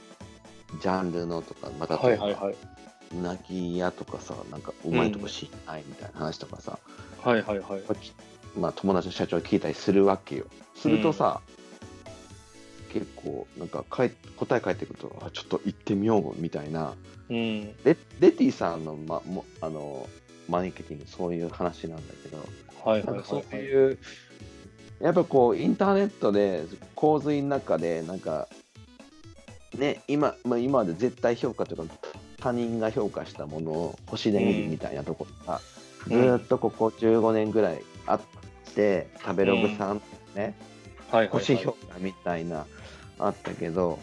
[0.80, 2.56] ャンルのとか、またはいはいはい。
[3.16, 6.78] うなぎ屋とかさ、なんかうまいとこ知らないみたいな話とかさ、
[7.22, 7.80] はいはいはい。
[7.82, 8.12] こっち
[8.56, 10.46] まあ友達の社長に聞いたりするわけよ。
[10.74, 11.40] するとさ、
[12.94, 16.94] 結構なんかかえ答え返ってくると、あちょっと行ってみようみたいな、
[17.28, 17.64] うん。
[17.84, 20.08] レレティさんの,、ま、もあの
[20.48, 22.38] マーケティングそういう話なんだけど、
[22.84, 23.64] はいはいはいなんかそうはい。
[23.64, 23.98] いう、
[25.00, 28.48] やっぱこう、インターネットで洪水の中で、なんか、
[29.76, 31.94] ね、今、まあ、今まで絶対評価というか、
[32.38, 35.60] 他人が評価したものを星で見るみたいなところが、
[36.06, 38.20] ずーっとここ15年ぐらいあっ
[38.74, 40.02] て、食べログさん
[40.34, 40.54] ね、はいはい
[41.16, 41.28] はい。
[41.28, 42.66] 星評価みたいな、
[43.18, 43.98] あったけど、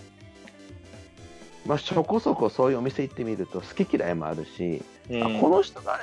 [1.65, 5.99] まあ、そこそこそういうお店行ってみると、好き嫌いもあるし、うん、あこの人が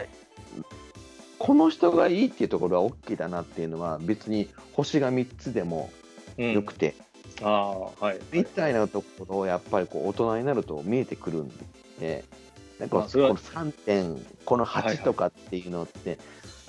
[1.38, 5.90] この人がいいっていうところは大きいだなっていうのは別に星が3つでも
[6.36, 6.94] よくて、
[7.42, 8.20] ああ、はい。
[8.32, 11.52] みたいなところをやっぱりこう大人になると見えてくるん
[12.00, 12.24] で、
[12.78, 16.18] なんかこの3点、このはいはい8とかっていうのって、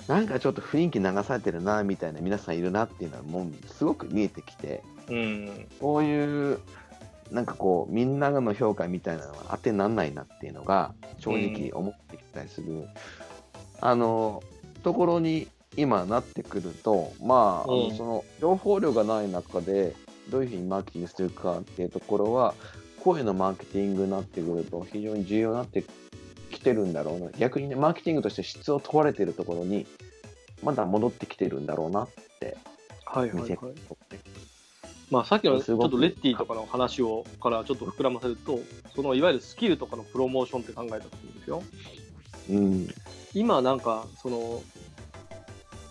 [0.06, 5.68] なんかちょっと雰囲気流されてるなみたいな皆さんいるなっていうのはもうすごく見えてきて、うん。
[5.80, 6.60] こういう
[7.30, 12.88] なんかこうみんなの評価みたいなのは当てにならないなっていうのが正直思ってきたりする、
[13.80, 14.42] あの
[14.82, 15.46] ところに
[15.76, 19.94] 今なってくるとまあ,あの、うんその情報量がない中で
[20.30, 22.54] どういうふうにマーケティングするかっていうところは
[22.98, 25.84] 声のマーケティングになってくると非常に重要になって
[26.50, 29.86] きてるんだろうな逆にねマーケティングとして質を問われているところに
[30.62, 32.08] まだ戻ってきてるんだろうなっ
[32.40, 32.56] て
[33.06, 33.74] 見せはいはいはい。
[35.10, 38.60] てまあ、さっきのちょっとレッティとかの話をからちょっと膨らませると、
[38.94, 41.62] そのいわゆるスキルとかのプロモーションって考えたと思うんですよ。
[42.50, 42.88] うん
[43.32, 44.62] 今なんか、その、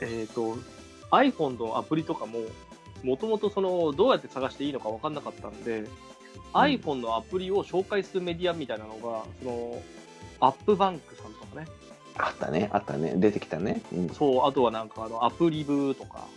[0.02, 0.58] えっ、と、
[1.12, 2.40] iPhone のアプリとかも、
[3.04, 5.86] もともとその、どうやって探していいのか分かんなかったんで、
[6.54, 9.82] iPhone のアプリを紹介するメディアみたいなのが、その、
[10.42, 11.68] アップバンクさんとかね、
[12.18, 13.82] あったね、あったね、出てきたね。
[13.94, 14.10] うん。
[14.10, 16.28] そう、あとはなんかあの、アプリブとか、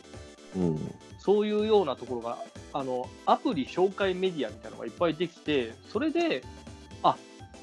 [0.56, 0.94] うん。
[1.22, 2.37] そういうようなところが、
[2.72, 6.42] あの、アプリ紹介メディアみたいなのがいっぱいできて、それで、
[7.04, 7.16] あ、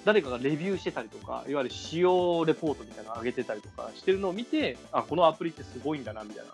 [0.06, 6.52] 誰かがレビューしてたりとか、いわゆる使用レポートみたいなのを上げてたりとかしてるのを見て、あ、このアプリってすごいんだな、みたいな。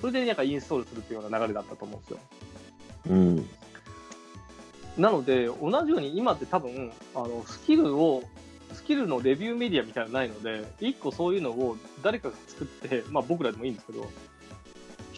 [0.00, 2.18] それでなんかインストールするっていうような流れだったと思うんですよ。
[3.10, 3.48] うん。
[4.96, 8.22] なので、同じように今って多分、あの、スキルを、
[8.72, 14.08] スキルのレビューメディアみたいなのないので、一個そういうのを誰かが作って、まあ僕らでもいいんですけど、ひ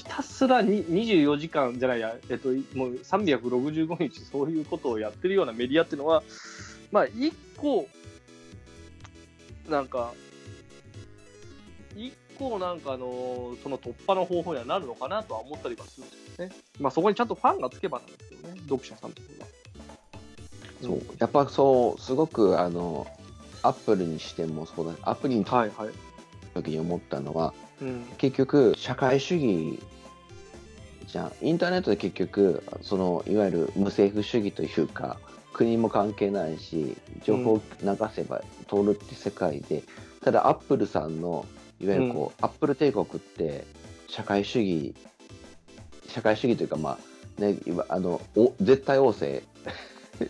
[0.08, 6.22] たすらに24時間じゃないや、えっと、もう365日そういうことをやってるようなメディアっていうのは、
[6.90, 7.86] まあ一個、
[9.68, 10.12] なんか、
[11.96, 16.56] 一個なんかあの、その突破の方法にはなるのかなとは思ったりはするんですよね。
[16.80, 19.46] まあそこにちゃんとファンがつけばなんですけどね、読者さんとかが。
[20.82, 21.02] そう。
[21.18, 23.06] やっぱそう、すごく、あの、
[23.62, 25.88] アップルにしてもそうだ、アプリにはいはい。
[26.54, 28.04] 時に思ったのは、うん。
[28.18, 29.80] 結局、社会主義
[31.08, 31.32] じゃん。
[31.40, 35.18] インターネットで結局、その、いわゆる無政府主義というか、
[35.52, 39.82] 国も関係ないし、情報を流せば通るって世界で、
[40.22, 41.46] ただ、アップルさんの、
[41.80, 43.64] いわゆるこう、アップル帝国って、
[44.08, 44.94] 社会主義、
[46.08, 47.56] 社会主義というか、まあ、ね、
[47.88, 49.46] あのお絶対王政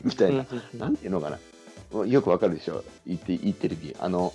[0.05, 4.35] みたいな、なんていうのかな、よくわかるでしょ、言って言ってる時あの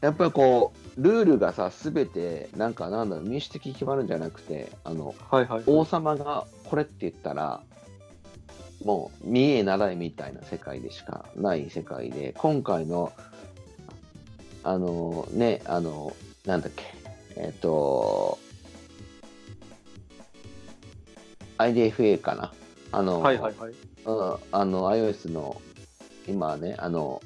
[0.00, 5.62] やっぱりこう、ルールがさ、すべて、なんかなんだろう、民主的に決まるんじゃなくて、あのはいはい。
[5.66, 7.62] 王様がこれって言ったら、
[8.84, 13.12] もう見え習いみたいな世界でしかない世界で、今回の、
[14.62, 16.84] あのね、あの、なんだっけ、
[17.36, 18.38] えっ、と、
[21.58, 22.52] IDFA かな？
[22.92, 23.74] あの、はいはいはい。
[24.06, 25.60] うん、あの iOS の
[26.26, 27.20] 今ねあの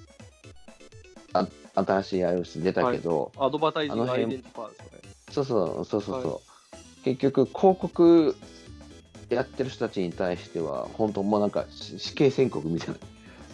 [1.33, 5.15] あ新しい iOS 出たけど、アドバタイジングアイデンティファーですよね。
[5.31, 6.01] そうそうそう。
[6.03, 6.41] そうそう、は
[7.05, 8.37] 結局広告
[9.31, 12.89] やってる人たちに対しては本当もうなんかし死刑宣告みたい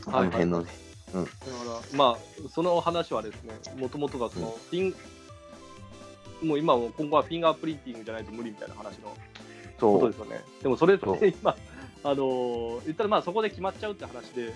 [0.07, 0.71] な、あの辺のね。
[1.13, 1.27] だか
[1.93, 4.95] ら、まあ、その話はですね、もともとがその、フィ
[6.43, 9.17] ン、もう今も今後はフィンガープリンティングじゃないと無理みたいな話の
[9.79, 9.99] そう。
[9.99, 10.45] ことですよね。
[10.63, 11.57] でもそれって今、
[12.05, 14.55] あのー言ったらまあそこで決まっちゃうって話で、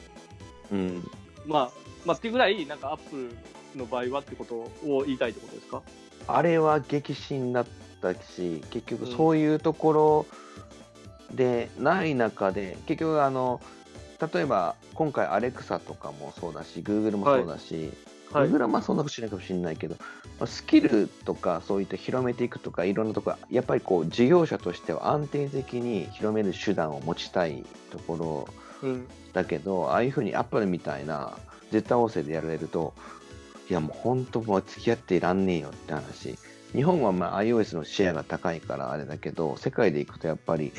[0.73, 1.11] うん。
[1.47, 1.71] まあ、
[2.05, 3.31] まあっていうぐらい、なんかアップ
[3.75, 5.83] ルの場合はってことを言いたいってことですか？
[6.27, 7.67] あれは激震だっ
[8.01, 10.27] たし結局うんそういうところ
[11.35, 13.61] でない中で、結局あの
[14.33, 17.91] 例えば今回アレクサとかもそうだし Google もそうだし、
[18.33, 18.49] はい。
[18.49, 19.97] Google はまあそんなことしないかもしれないけど、
[20.39, 28.47] まあスキルとかそういった広めていくとかいろんなところやっぱりこう事業者としては安定的に広める手段を持ちたいとこ
[28.83, 29.07] ろうん。
[29.33, 31.37] だけどああいうふうにアップルみたいな
[31.75, 32.95] 絶対音声でやられると
[33.69, 36.39] いやもう本当もう付き合っていらんねえよって話。
[36.73, 40.73] 日本はまあ iOS のシェアが高いからあれだけど世界でいくとやっぱり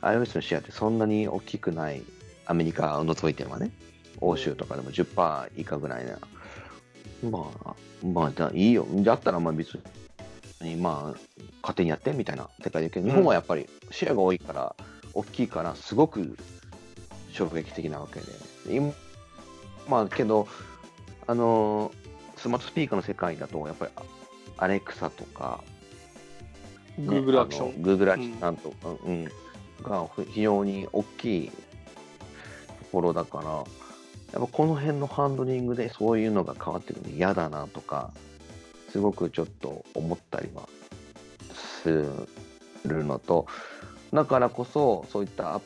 [0.00, 2.02] iOS のシェアってそんなに大きくない
[2.46, 3.70] アメリカを除いてはね。
[4.20, 6.18] 欧州とかでも10%以下ぐらいな。
[7.30, 7.74] まあ
[8.06, 8.86] まあじゃあいいよ。
[9.04, 9.78] だったらまあ別
[10.62, 11.18] にまあ
[11.60, 12.48] 勝手にやってみたいな。
[12.64, 14.74] 世界でけど日本はやっぱりシェアが多いから
[15.12, 16.36] 大きいからすごく
[17.32, 18.26] 衝撃的なわけで。
[18.74, 18.92] 今
[19.88, 20.46] まあけど
[21.26, 21.92] あの
[22.36, 23.92] スマートスピーカーの世界だとやっぱり
[24.58, 25.62] アレクサとか、
[26.98, 27.80] Google アクション。
[27.80, 29.28] ン Google アクションとか、うん。
[29.82, 31.54] が非常に大きいと
[32.92, 33.64] ころだからやっ
[34.32, 38.10] ぱこの辺のハンドリングでそういうのが変わってくるの嫌だなとか
[38.90, 40.68] すごくちょっと思ったりは
[41.54, 42.06] す
[42.84, 43.46] るのと
[44.12, 45.60] だからこそそういったア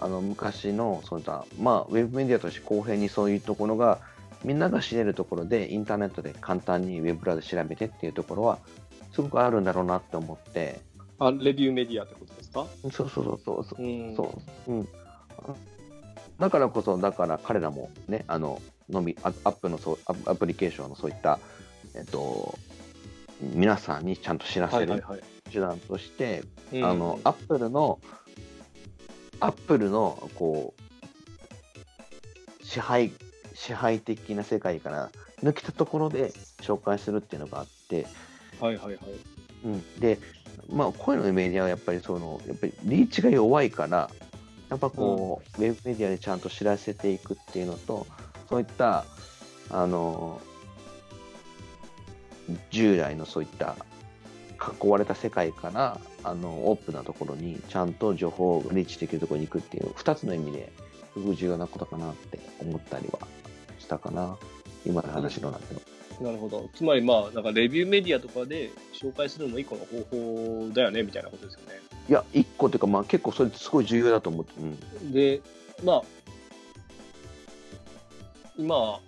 [0.00, 3.98] あの昔のそういった、まあ、ウェブメディアとして公平にそういうところが
[4.44, 8.58] みんなが知れるところでインターネットで簡単にウェブラで調べてっていうところは
[9.12, 10.80] すごくあるんだろうなって思って
[11.18, 14.88] あレビューメディアってことですかそうそうそうそうそううんそう、うん。
[16.38, 21.38] だからこそ、だから彼らもね、あの、のみ、アアップのそうアプリケーションのそういった、
[21.94, 22.58] えっと、
[23.52, 25.20] 皆さんにちゃんと知らせるはいはいはい。
[25.52, 28.00] 手段として、うんあの、アップルの、
[29.40, 33.12] アップルの、こう、支配、
[33.54, 35.10] 支配的な世界から
[35.42, 38.06] 抜けたところで紹介するっていうのがあって、
[38.60, 38.98] はいはいはい。
[39.64, 40.18] うん、で、
[40.70, 44.10] まあ、声のメディアはやっぱりその、やっぱりリーチが弱いから、
[44.68, 48.06] やっぱこう、ウェブメディアでちゃんと知らせていくっていうのと、
[48.48, 49.04] そういった、
[49.70, 50.40] あの、
[52.70, 53.76] 従来のそういった
[54.82, 60.72] 囲われた世界から、あの、オープンなところにちゃんと情報をリーチできるところに行くっていう、二つの意味で
[61.14, 63.20] すごく重要なことかなって思ったりは
[63.78, 64.36] したかな。
[64.84, 65.80] 今の話の中で。
[66.20, 66.68] なるほど。
[66.74, 71.80] つまりまあ、なんかレビューメディアとかで紹介するのも一個の方法だよねみたいなことですよね。
[72.08, 75.12] いや、一個っていうか、まあ結構それすごい重要だと思って、うん。
[75.12, 75.40] で、
[75.82, 76.02] まあ、
[78.58, 79.00] 今、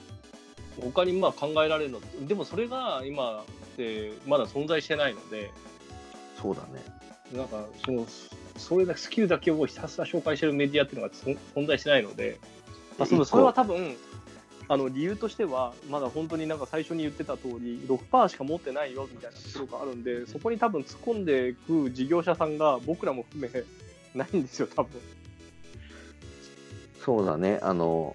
[0.80, 5.50] 他にまあ考えられるの、でもそれが今ってまだ存在してないので、
[6.40, 6.82] そうだね。
[7.32, 8.06] なんかその、
[8.56, 11.26] それだけスキルだけをひたすら紹介してるメディアっていうのがそ
[11.58, 12.38] 存在してないので、
[12.98, 13.96] まあ、そそれは多分、
[14.68, 23.64] あの理由としては、まだ本当になんか最初に言ってた通り、6%しか持ってないよみたいなところがあるんで、そこに多分突っ込んでいく事業者さんが僕らも含め
[24.14, 25.00] ないんですよ、多分。
[27.04, 28.14] そうだね、あの、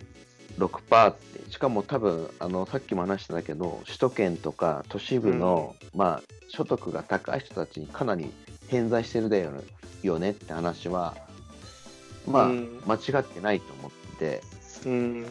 [0.58, 8.32] 6%って、しかも多分、あの、さっきも話したけど、首都圏とか都市部の、まあ、所得が高い人たちにかなり
[8.68, 9.62] 偏在してるだよね
[10.04, 11.16] よねって話は、
[12.28, 14.42] まあ、うん間違ってないと思ってて、
[14.86, 15.26] うん。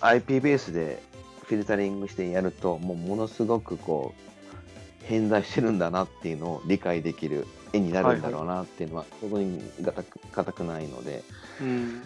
[0.00, 1.02] IP ベースで
[1.44, 11.22] フィルタリングしてやると、もうものすごくこう、偏在してるんだなっていうのを理解できる絵になるんだろうなっていうのは、そこにがたく固くないので、
[11.60, 12.02] うん。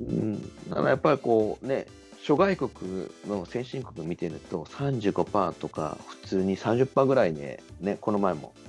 [0.00, 1.86] うん、だからやっぱりこうね、
[2.22, 2.70] 諸外国
[3.26, 8.67] の先進国見てると35%とか普通に30%ぐらいで、ね、この前もあ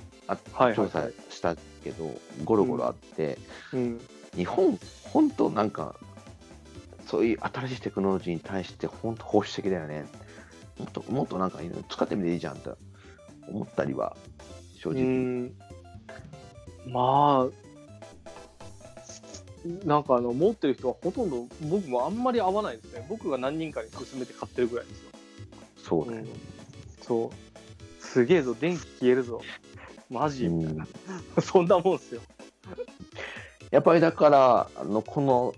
[0.52, 2.10] はいはいはい調査したけど、
[2.44, 3.38] ゴロゴロあって、
[3.72, 4.00] うん。
[4.36, 5.96] 日本、本当なんか、
[7.06, 10.04] そういう新しいテクノロジーに対して本当保守的だよね。
[10.78, 12.76] もっと、もっとなんかいいの使ってみていいじゃんと
[13.48, 14.16] 思ったりは、
[14.82, 15.02] 正う直。
[15.04, 15.52] ん。
[16.86, 17.60] まあ、
[19.84, 23.04] なんかあの持ってる人はほとんど僕もあんまり合わないですね。
[23.08, 25.10] 僕が何人かに勧めて買ってるぐらいですよ。
[25.76, 26.28] そうだよね。
[27.02, 28.02] そう。
[28.02, 29.42] すげえぞ、電気消えるぞ。
[30.10, 30.88] マジ、うん
[31.40, 32.20] そんなもんですよ。
[33.70, 35.54] やっぱりだから、あのこの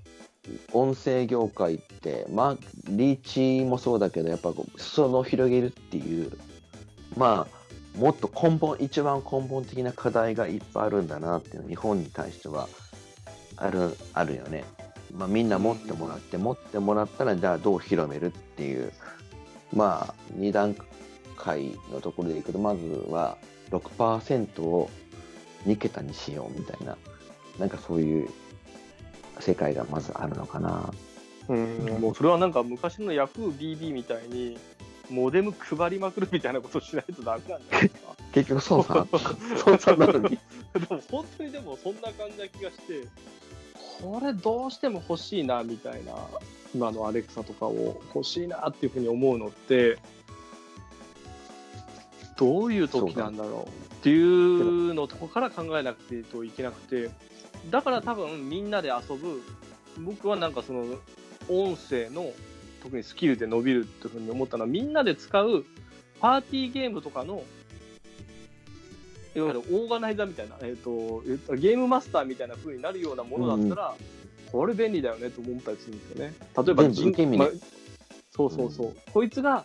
[0.73, 2.57] 音声業界って、まあ、
[2.89, 6.31] リーチもそうだけど、やっぱ裾野を広げるっていう、
[7.17, 12.69] まあ、もっと根本、一番根本的な課題がいっぱいあるんだなっていうの日本に対しては
[13.57, 14.65] あるあるよね。
[15.17, 18.93] まあ、みんな持ってもらって、持ってもらったら、じゃあどう広めるっていう、
[19.73, 20.77] まあ、2段
[21.37, 23.39] 階のところでいくと、まずは
[23.79, 24.91] 6%を
[25.67, 26.97] 2桁にしようみたいな。
[27.59, 28.29] なんかそういう
[29.41, 30.93] 世界がまずあるのかな。
[31.49, 34.59] うん、もうそれはなんか昔の YahooBB みたいに、
[35.11, 38.13] モデム配りまくるみたいなことしないとダメなんじゃないですか？
[38.33, 39.07] 結局そうさ、
[39.65, 40.31] そうさなのに。
[40.31, 40.39] で
[40.89, 43.07] も本当にでもそんな感じな気がして、
[44.01, 46.15] これどうしても欲しいなみたいな、
[46.75, 49.99] 今のアレクサとかを欲しいなっていうふうに思うのって、
[52.37, 57.11] どういう時なんだろうっていうのとこから考えなくていといけなくて、
[57.71, 59.43] だから多分みんなで遊ぶ、
[60.01, 60.85] 僕はなんかその
[61.49, 62.33] 音声の
[62.83, 65.65] 特にスキルで伸びるっていうふうに思ったのは、みんなで使う
[66.21, 67.45] パーティーゲームとかの
[69.35, 73.95] いわゆるオーガナイザーみたいな、えー、とえっとゲームマスターみたいな風になるようなものだったら、
[74.51, 76.35] これ便利だよねと思ったりするんですよね。
[76.57, 77.39] 例えば全部受け身ね。
[77.39, 77.51] ま
[78.35, 79.65] そうそうそう、こいつが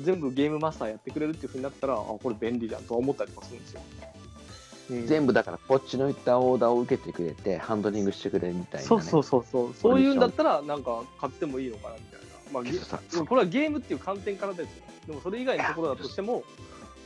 [0.00, 3.80] 全部ゲームマスターやってくれるっていう風になったら、あこれ便利だとは思ったりとかするんですよ。
[4.02, 8.86] うん全部だから、こっちの言ったオーダーを受けてくれて、ハンドリングしてくれるみたいな、ね。
[8.86, 12.26] そうそうそうそう、そういうんだったら、なんか買ってもいいのかなみたいな。
[12.52, 14.84] まあこれはゲームっていう観点からですよ。
[15.08, 16.42] でもそれ以外のところだとしても、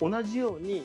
[0.00, 0.84] 同じように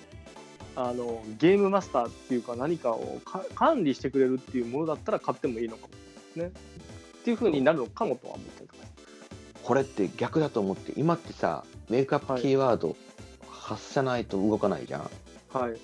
[0.75, 5.87] あのゲームマスターっていうか何かをか管理してくれるっていうものだったら買ってもいいのか
[6.35, 6.49] もね。
[6.49, 8.79] っていうふうになるのかもとは思ったりとか。
[9.63, 12.95] これって逆だと思って、今ってさ、メイクアップキーワード
[13.49, 15.09] 発さないと動かないじゃん。
[15.53, 15.77] はい。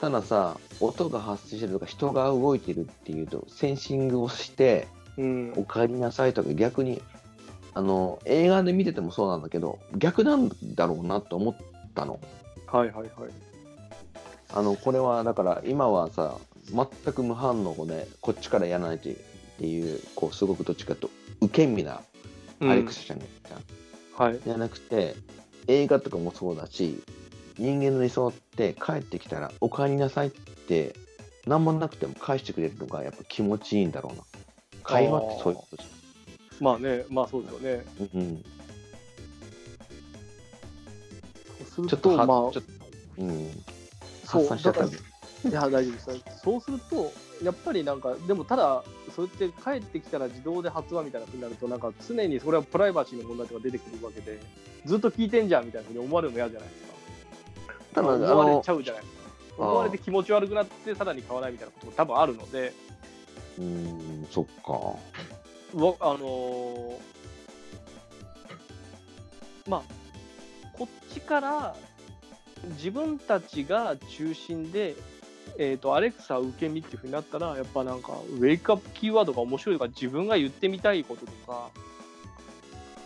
[0.00, 4.86] たださ、音が発生してるとか、人が動いてるっていうと、センシングをして、
[5.16, 7.00] うんお帰りなさいとか、逆に、
[7.72, 11.56] あの、映画で見ててもそうなんだけど、逆なんだろうなと思っ
[11.94, 12.18] たの。
[12.66, 13.10] はいはいはい。
[14.52, 16.36] あの、これは、だから、今はさ、
[16.70, 19.12] 全く無反応で、こっちからやらないとっ
[19.58, 22.00] ていう、こう、すごくどっちかというと、受け身な
[22.60, 23.20] アレクサじゃん。
[23.20, 23.83] じゃんはい。
[24.44, 25.14] じゃなくて、
[25.66, 27.02] 映画とかもそうだし、
[27.58, 30.94] 人間の理想って帰ってきたら、お帰りなさいって、
[31.46, 34.22] 何もなくても返してくれるのがやっぱ気持ちいいんだろうな。
[34.82, 35.84] 会話ってそういうことじ
[36.60, 37.84] まあね、まあそうですよね。
[38.00, 38.20] ゃん。
[38.20, 38.44] うん。
[41.74, 42.38] そうちょっとは、まあ
[43.18, 43.50] うん。
[44.26, 44.84] 発散しちゃった。
[44.84, 46.40] いや、大丈夫です。
[46.42, 47.12] そうすると、
[47.42, 54.38] やっぱりなんか、でもただ、それって帰ってきたら自動で発話みたいなふうになると、なんか常にそれはプライバシーの問題とか出てくるわけで、
[54.84, 56.82] ずっと聞いてんじゃんみたいなふうに思われるの嫌じゃないです
[57.66, 57.74] か。
[57.94, 59.24] ただ、あ思われのち、ゃうじゃないですか。
[59.58, 62.72] 思われて気持ち悪くなって、さらに買わないみたいなことも多分あるので、
[63.58, 64.72] うん、そっか。
[64.72, 67.14] わあのー
[69.68, 69.82] まあ、
[70.74, 71.74] こっちから
[72.76, 74.94] 自分たちが中心で、
[75.58, 81.70] えー、とアレクサ受け身っていうふうになったら、やっぱなんか、ウェイクアップキーワードが面白いとか、自分が言ってみたいこととか、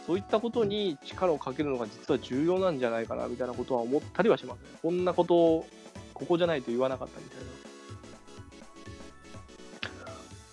[0.06, 4.64] そういったことに力をかけるのが実は重要なんじゃないかなみたいなことは思ったりはしますね。
[4.80, 5.66] こんなことを
[6.14, 7.44] ここじゃないと言わなかったみたいな。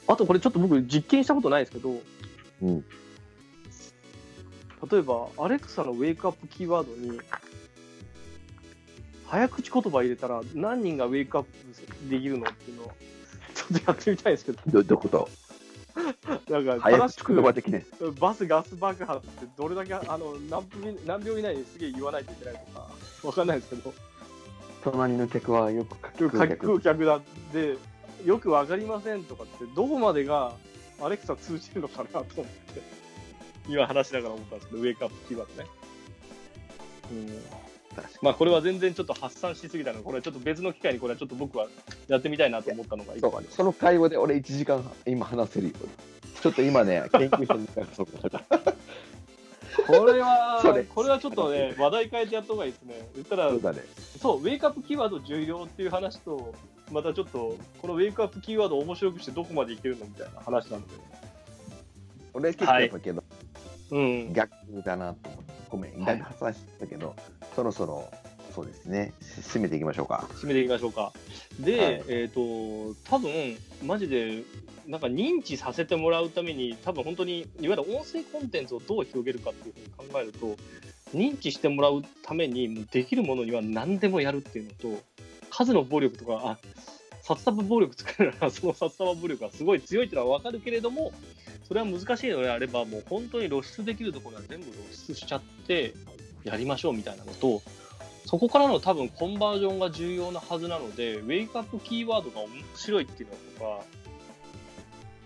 [0.07, 2.01] あとこれちょっと僕実験したことないですけど、
[2.61, 2.85] うん。
[4.91, 7.19] 例えば、アレクサのウェイクアップキーワードに、
[9.35, 12.91] 早口言葉入れたら何人がウェイクアップできるのっていうのを、
[13.53, 15.29] ちょっとやってみたいんですけど、ど、どういうこと？
[16.49, 17.85] なんか早口言葉的ね。
[18.19, 22.87] バスガス爆発ってどれだけあの何分何秒以内にすげえ言わないといけないとか、
[23.23, 23.93] わかんないですけど、
[24.85, 25.97] 隣の客はよく
[26.29, 27.19] 空客客だ
[27.51, 27.75] で、
[28.25, 30.53] よくわかりませんとかって、どこまでが
[31.01, 32.81] アレクサ通じるのかなと思って、
[33.67, 35.69] 今話しながら思ったんですけど、ウェイクアップキーワードね。
[37.11, 37.64] うん
[38.21, 41.67] まあこれは全然ちょっと発散しすぎたので、これはちょっと別の機会にこれはちょっと僕は
[42.07, 43.57] やってみたいなと思ったのが一個あります。
[43.57, 45.73] その会話で俺1時間今話せるよ。
[46.41, 48.73] ちょっと今ね、研究者にそうかだから。
[49.87, 50.61] これは
[50.93, 53.09] これはちょっとね、話題変えてやった方がいいですね。
[53.15, 53.79] 言ったらそう、だね。
[54.21, 56.53] そう、ウェイクアップキーワード重要っていう話と、
[56.91, 60.87] またちょっと、このウェイクアップキーワードを面白くしてどこまでいけるのみたいな話なんで。
[62.33, 63.23] 俺結構やっぱけど、
[63.91, 64.33] うん。
[64.33, 64.51] 逆
[64.83, 65.55] だなと思って。
[65.69, 67.15] ごめん、はいだいぶ発散したけど、
[67.55, 68.11] そろそろ、
[68.53, 70.27] そうですね、し締めていきましょうか。
[70.33, 71.13] 締めていきましょうか。
[71.59, 72.41] で、はいえっ、と、
[73.09, 73.31] 多分
[73.83, 74.43] マジで、
[74.87, 80.57] なんか認知させてもらうために、多分本当に、いわゆる音声コンテンツをどう広げるかっていうふうに考えると、
[81.15, 85.01] 認知してもらうために、できるものには何でもやるっていうのと、
[85.49, 86.57] 数の暴力とか、あ
[87.21, 91.13] 札束暴力作るなら、その札束暴力がすごい強いっていうのは分かるけれども、
[91.67, 95.93] それは難しいのであれば、もう本当に露出できるところは全部露出しちゃって、
[96.45, 97.61] やりましょうみたいなのと、
[98.25, 103.83] そこからの多分コンバージョンが重要なはずなので、ウェイクアップキーワードが面白いっていうのとか、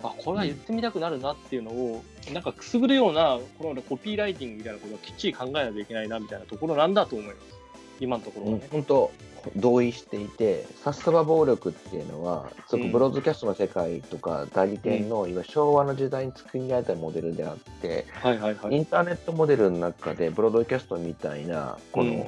[0.10, 2.04] あ、これは言ってみたくなるなっていうのを、
[2.34, 7.38] なんかくすぐるような、このコピーライティングみたいなことをきっちり考えないといけないなみたいなところなんだと思います。
[8.00, 8.68] 今のところはね。
[8.72, 9.12] 本当、
[9.56, 18.06] 同意していて、札束暴力っていうのは、すごくブロードキャストの世界とか、代理店の、いわゆる昭和の時代に作り上げたモデルであって。
[18.70, 22.26] インターネットモデルの中で、ブロードキャストみたいな、この、うん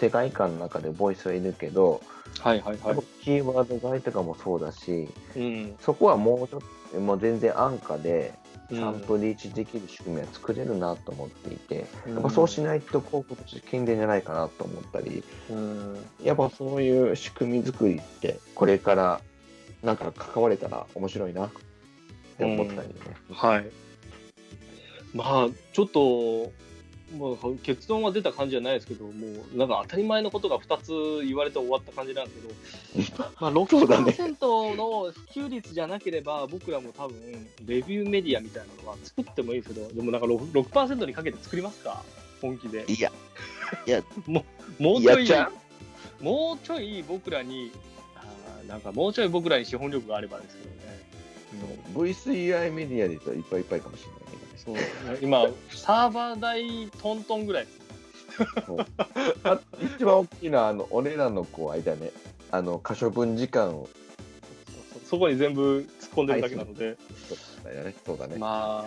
[0.00, 2.00] 世界観の中でボイスはいるけど、
[2.40, 2.96] はいはいはい。
[3.22, 5.74] キーワード買いとかもそうだし、うん。
[5.80, 6.60] そこはもうちょっ
[6.92, 16.06] と、もう全然安価で、うんちゃんとリーチできる仕組みは作れるなと思っていて、うんやっぱそうしないと広告として健全じゃないかなと思ったり、うん。
[16.22, 19.20] やっぱそういう仕組み作りって、これから
[19.82, 21.50] なんか関われたら面白いなっ
[22.38, 22.94] て思ったりね。
[23.30, 23.70] はい。
[25.12, 26.52] まあ、ちょっと、
[27.14, 29.12] もう結論は出た感じじゃないですけど、も
[29.54, 30.78] うなんか当たり前のことが2
[31.22, 34.12] つ言われて終わった感じなんですけど、 まあ、そうだね。
[34.12, 37.16] 6%の普及率じゃなければ、僕らも多分、
[37.66, 42.02] レビューメディアみたいなのは作ってもいいですけど、でもなんか 6%, 6にかけて作りますか？
[42.40, 42.84] 本気で。
[42.88, 43.10] いや、
[43.86, 44.44] いや、 も
[44.96, 45.26] うちょい
[46.20, 47.70] もうちょい僕らに、
[48.16, 50.74] あーなんかもうちょい僕らに資本力があればですけどね。
[51.94, 54.20] V3i メディアで言ったらいっぱいいっぱいかもしれない。
[54.20, 54.23] ね。
[54.64, 54.76] そう
[55.20, 57.80] 今、サーバー代トントンぐらいです。
[59.44, 62.10] あ一番大きいのは、あの、俺らのこう、あれだね、
[62.50, 63.88] あの、可処分時間を、
[65.04, 66.96] そそこに全部突っ込んでるだけなので、
[67.28, 67.94] そうだね。
[68.06, 68.36] そうだね。
[68.38, 68.84] ま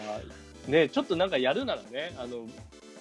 [0.68, 2.48] あ、ね、ちょっとなんかやるならね、あの、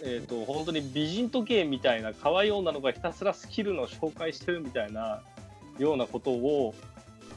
[0.02, 5.22] えっ、と、本当に美人時計みたいな可愛い女の子がひたすらスキルの紹介してるみたいな
[5.78, 6.74] ようなことを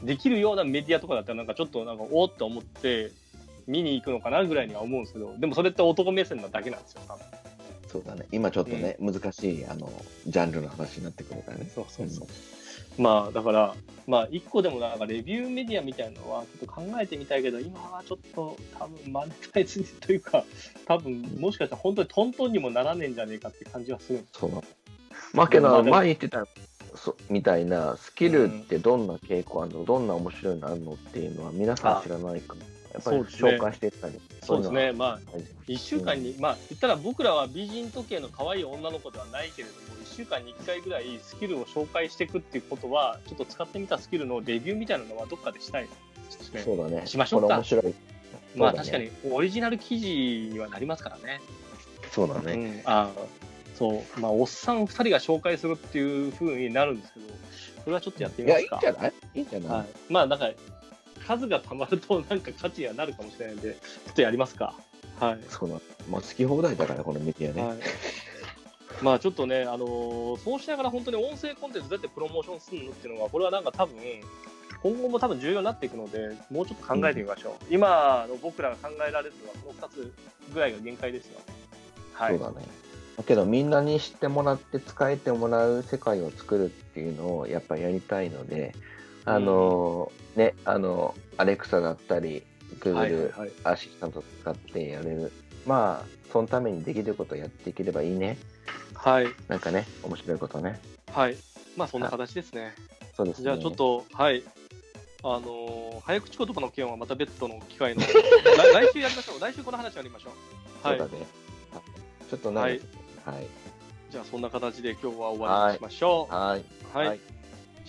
[0.02, 3.12] できるようなメディアとかだったらなんかちょっとなんかおーって思って
[3.66, 7.24] 見に行くのかなぐらいには思うんですけどでもそれって男目線なだけなんですよ多分
[7.90, 8.24] そうだね。
[8.30, 9.92] 今ちょっとね、難しい、あの、
[10.24, 11.68] ジャンルの話になってくるからね。
[11.74, 12.28] そうそうそう。
[13.02, 13.74] まあだから、
[14.06, 20.44] まあ一個でもなんかレビューメディアみたいなのはちょっと考えてみたいけど、今はちょっと多分マネタイズというか、
[20.86, 24.64] 多分もしかしたら本当にトントンにもならねえんじゃねえかって感じはするんですそうなの。
[25.32, 26.46] まあけど、前言ってた
[26.94, 45.88] そみたいな、スキルってどんな傾向あるの、どんな面白いのあるのっていうのは皆さん知らないから、やっぱりそうですね紹介していったり、そうですね、まあそういうのは1週間に、まあ言ったら僕らは美人時計の可愛い女の子ではないけれども、1週間に1回ぐらいスキルを紹介していくっていうことは、ちょっと使ってみたスキルのレビューみたいなのはどっかでしたい。
[46.64, 47.06] そうだね。
[47.06, 47.94] しましょうかこれ面白い。
[48.56, 51.40] まあ確かにオリジナル記事にはなりますからね。
[52.10, 52.52] そうだね。
[52.52, 53.10] うん、ああ
[53.76, 57.26] そう、まあ、おっさん2人が紹介するっていう風になるんですけど、
[57.84, 58.76] それはちょっとやってみますか。
[58.76, 59.12] んじゃない？
[59.36, 60.50] いいんじゃない、はい、まあ、なんか、
[61.26, 64.74] 数がたまると、なんか価値にはなるかもしれないんで、ちょっとやりますか。
[65.18, 65.38] はい。
[65.48, 65.76] そうだ。
[66.08, 67.62] まあ、好き放題だから、このメディアね。
[67.62, 67.78] はい、
[69.02, 73.96] まあちょっとね、あのーそうしながら本当に音声コンテンツどうやってプロモーションするのっていうのは、これはなんか多分、
[74.82, 77.54] 今後も多分重要になっていくので、もうちょっと考えてみましょう。
[77.70, 80.12] 今の僕らが考えられるのは、この2つ
[80.54, 81.38] ぐらいが限界ですよ。
[82.14, 82.38] はい。
[82.38, 82.66] そうだね。
[83.18, 88.74] だけど、みんなに知ってもらって、使えてもらう世界を作るっていうのを、やっぱりやりたいので、
[89.24, 92.44] あの、ね、あの、アレクサだったり、はいはい
[92.80, 93.50] Google はい。
[93.64, 95.32] アシスタント使ってやれる。
[95.66, 98.38] まあ、そのためにできることをやっていければいいね。
[98.94, 99.26] はい。
[99.48, 100.80] なんかね、面白いことね。
[101.12, 101.36] はい。
[101.76, 102.74] まあそんな形ですね。
[103.16, 103.44] そうですね。
[103.44, 104.42] じゃあちょっと、はい。
[105.22, 108.06] あのー早口言葉の件はまた別途の機会の 来
[108.72, 109.40] 来週やりましょう。
[109.40, 110.86] 来週この話やりましょう。
[110.86, 111.18] はいそうだ。
[111.18, 111.26] ね。
[112.30, 112.90] ちょっと長いですね
[113.26, 113.46] はい。
[114.10, 116.34] じゃあそんな形で今日は終わりにしましょう。
[116.34, 116.64] はい。
[116.94, 117.08] はい。
[117.08, 117.20] はい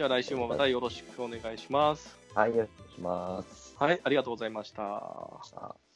[0.02, 2.18] じゃあ来週もまたよろしくお願いします。
[2.34, 3.76] はい、よろしくお願いします。
[3.78, 5.91] はい、ありがとうございました。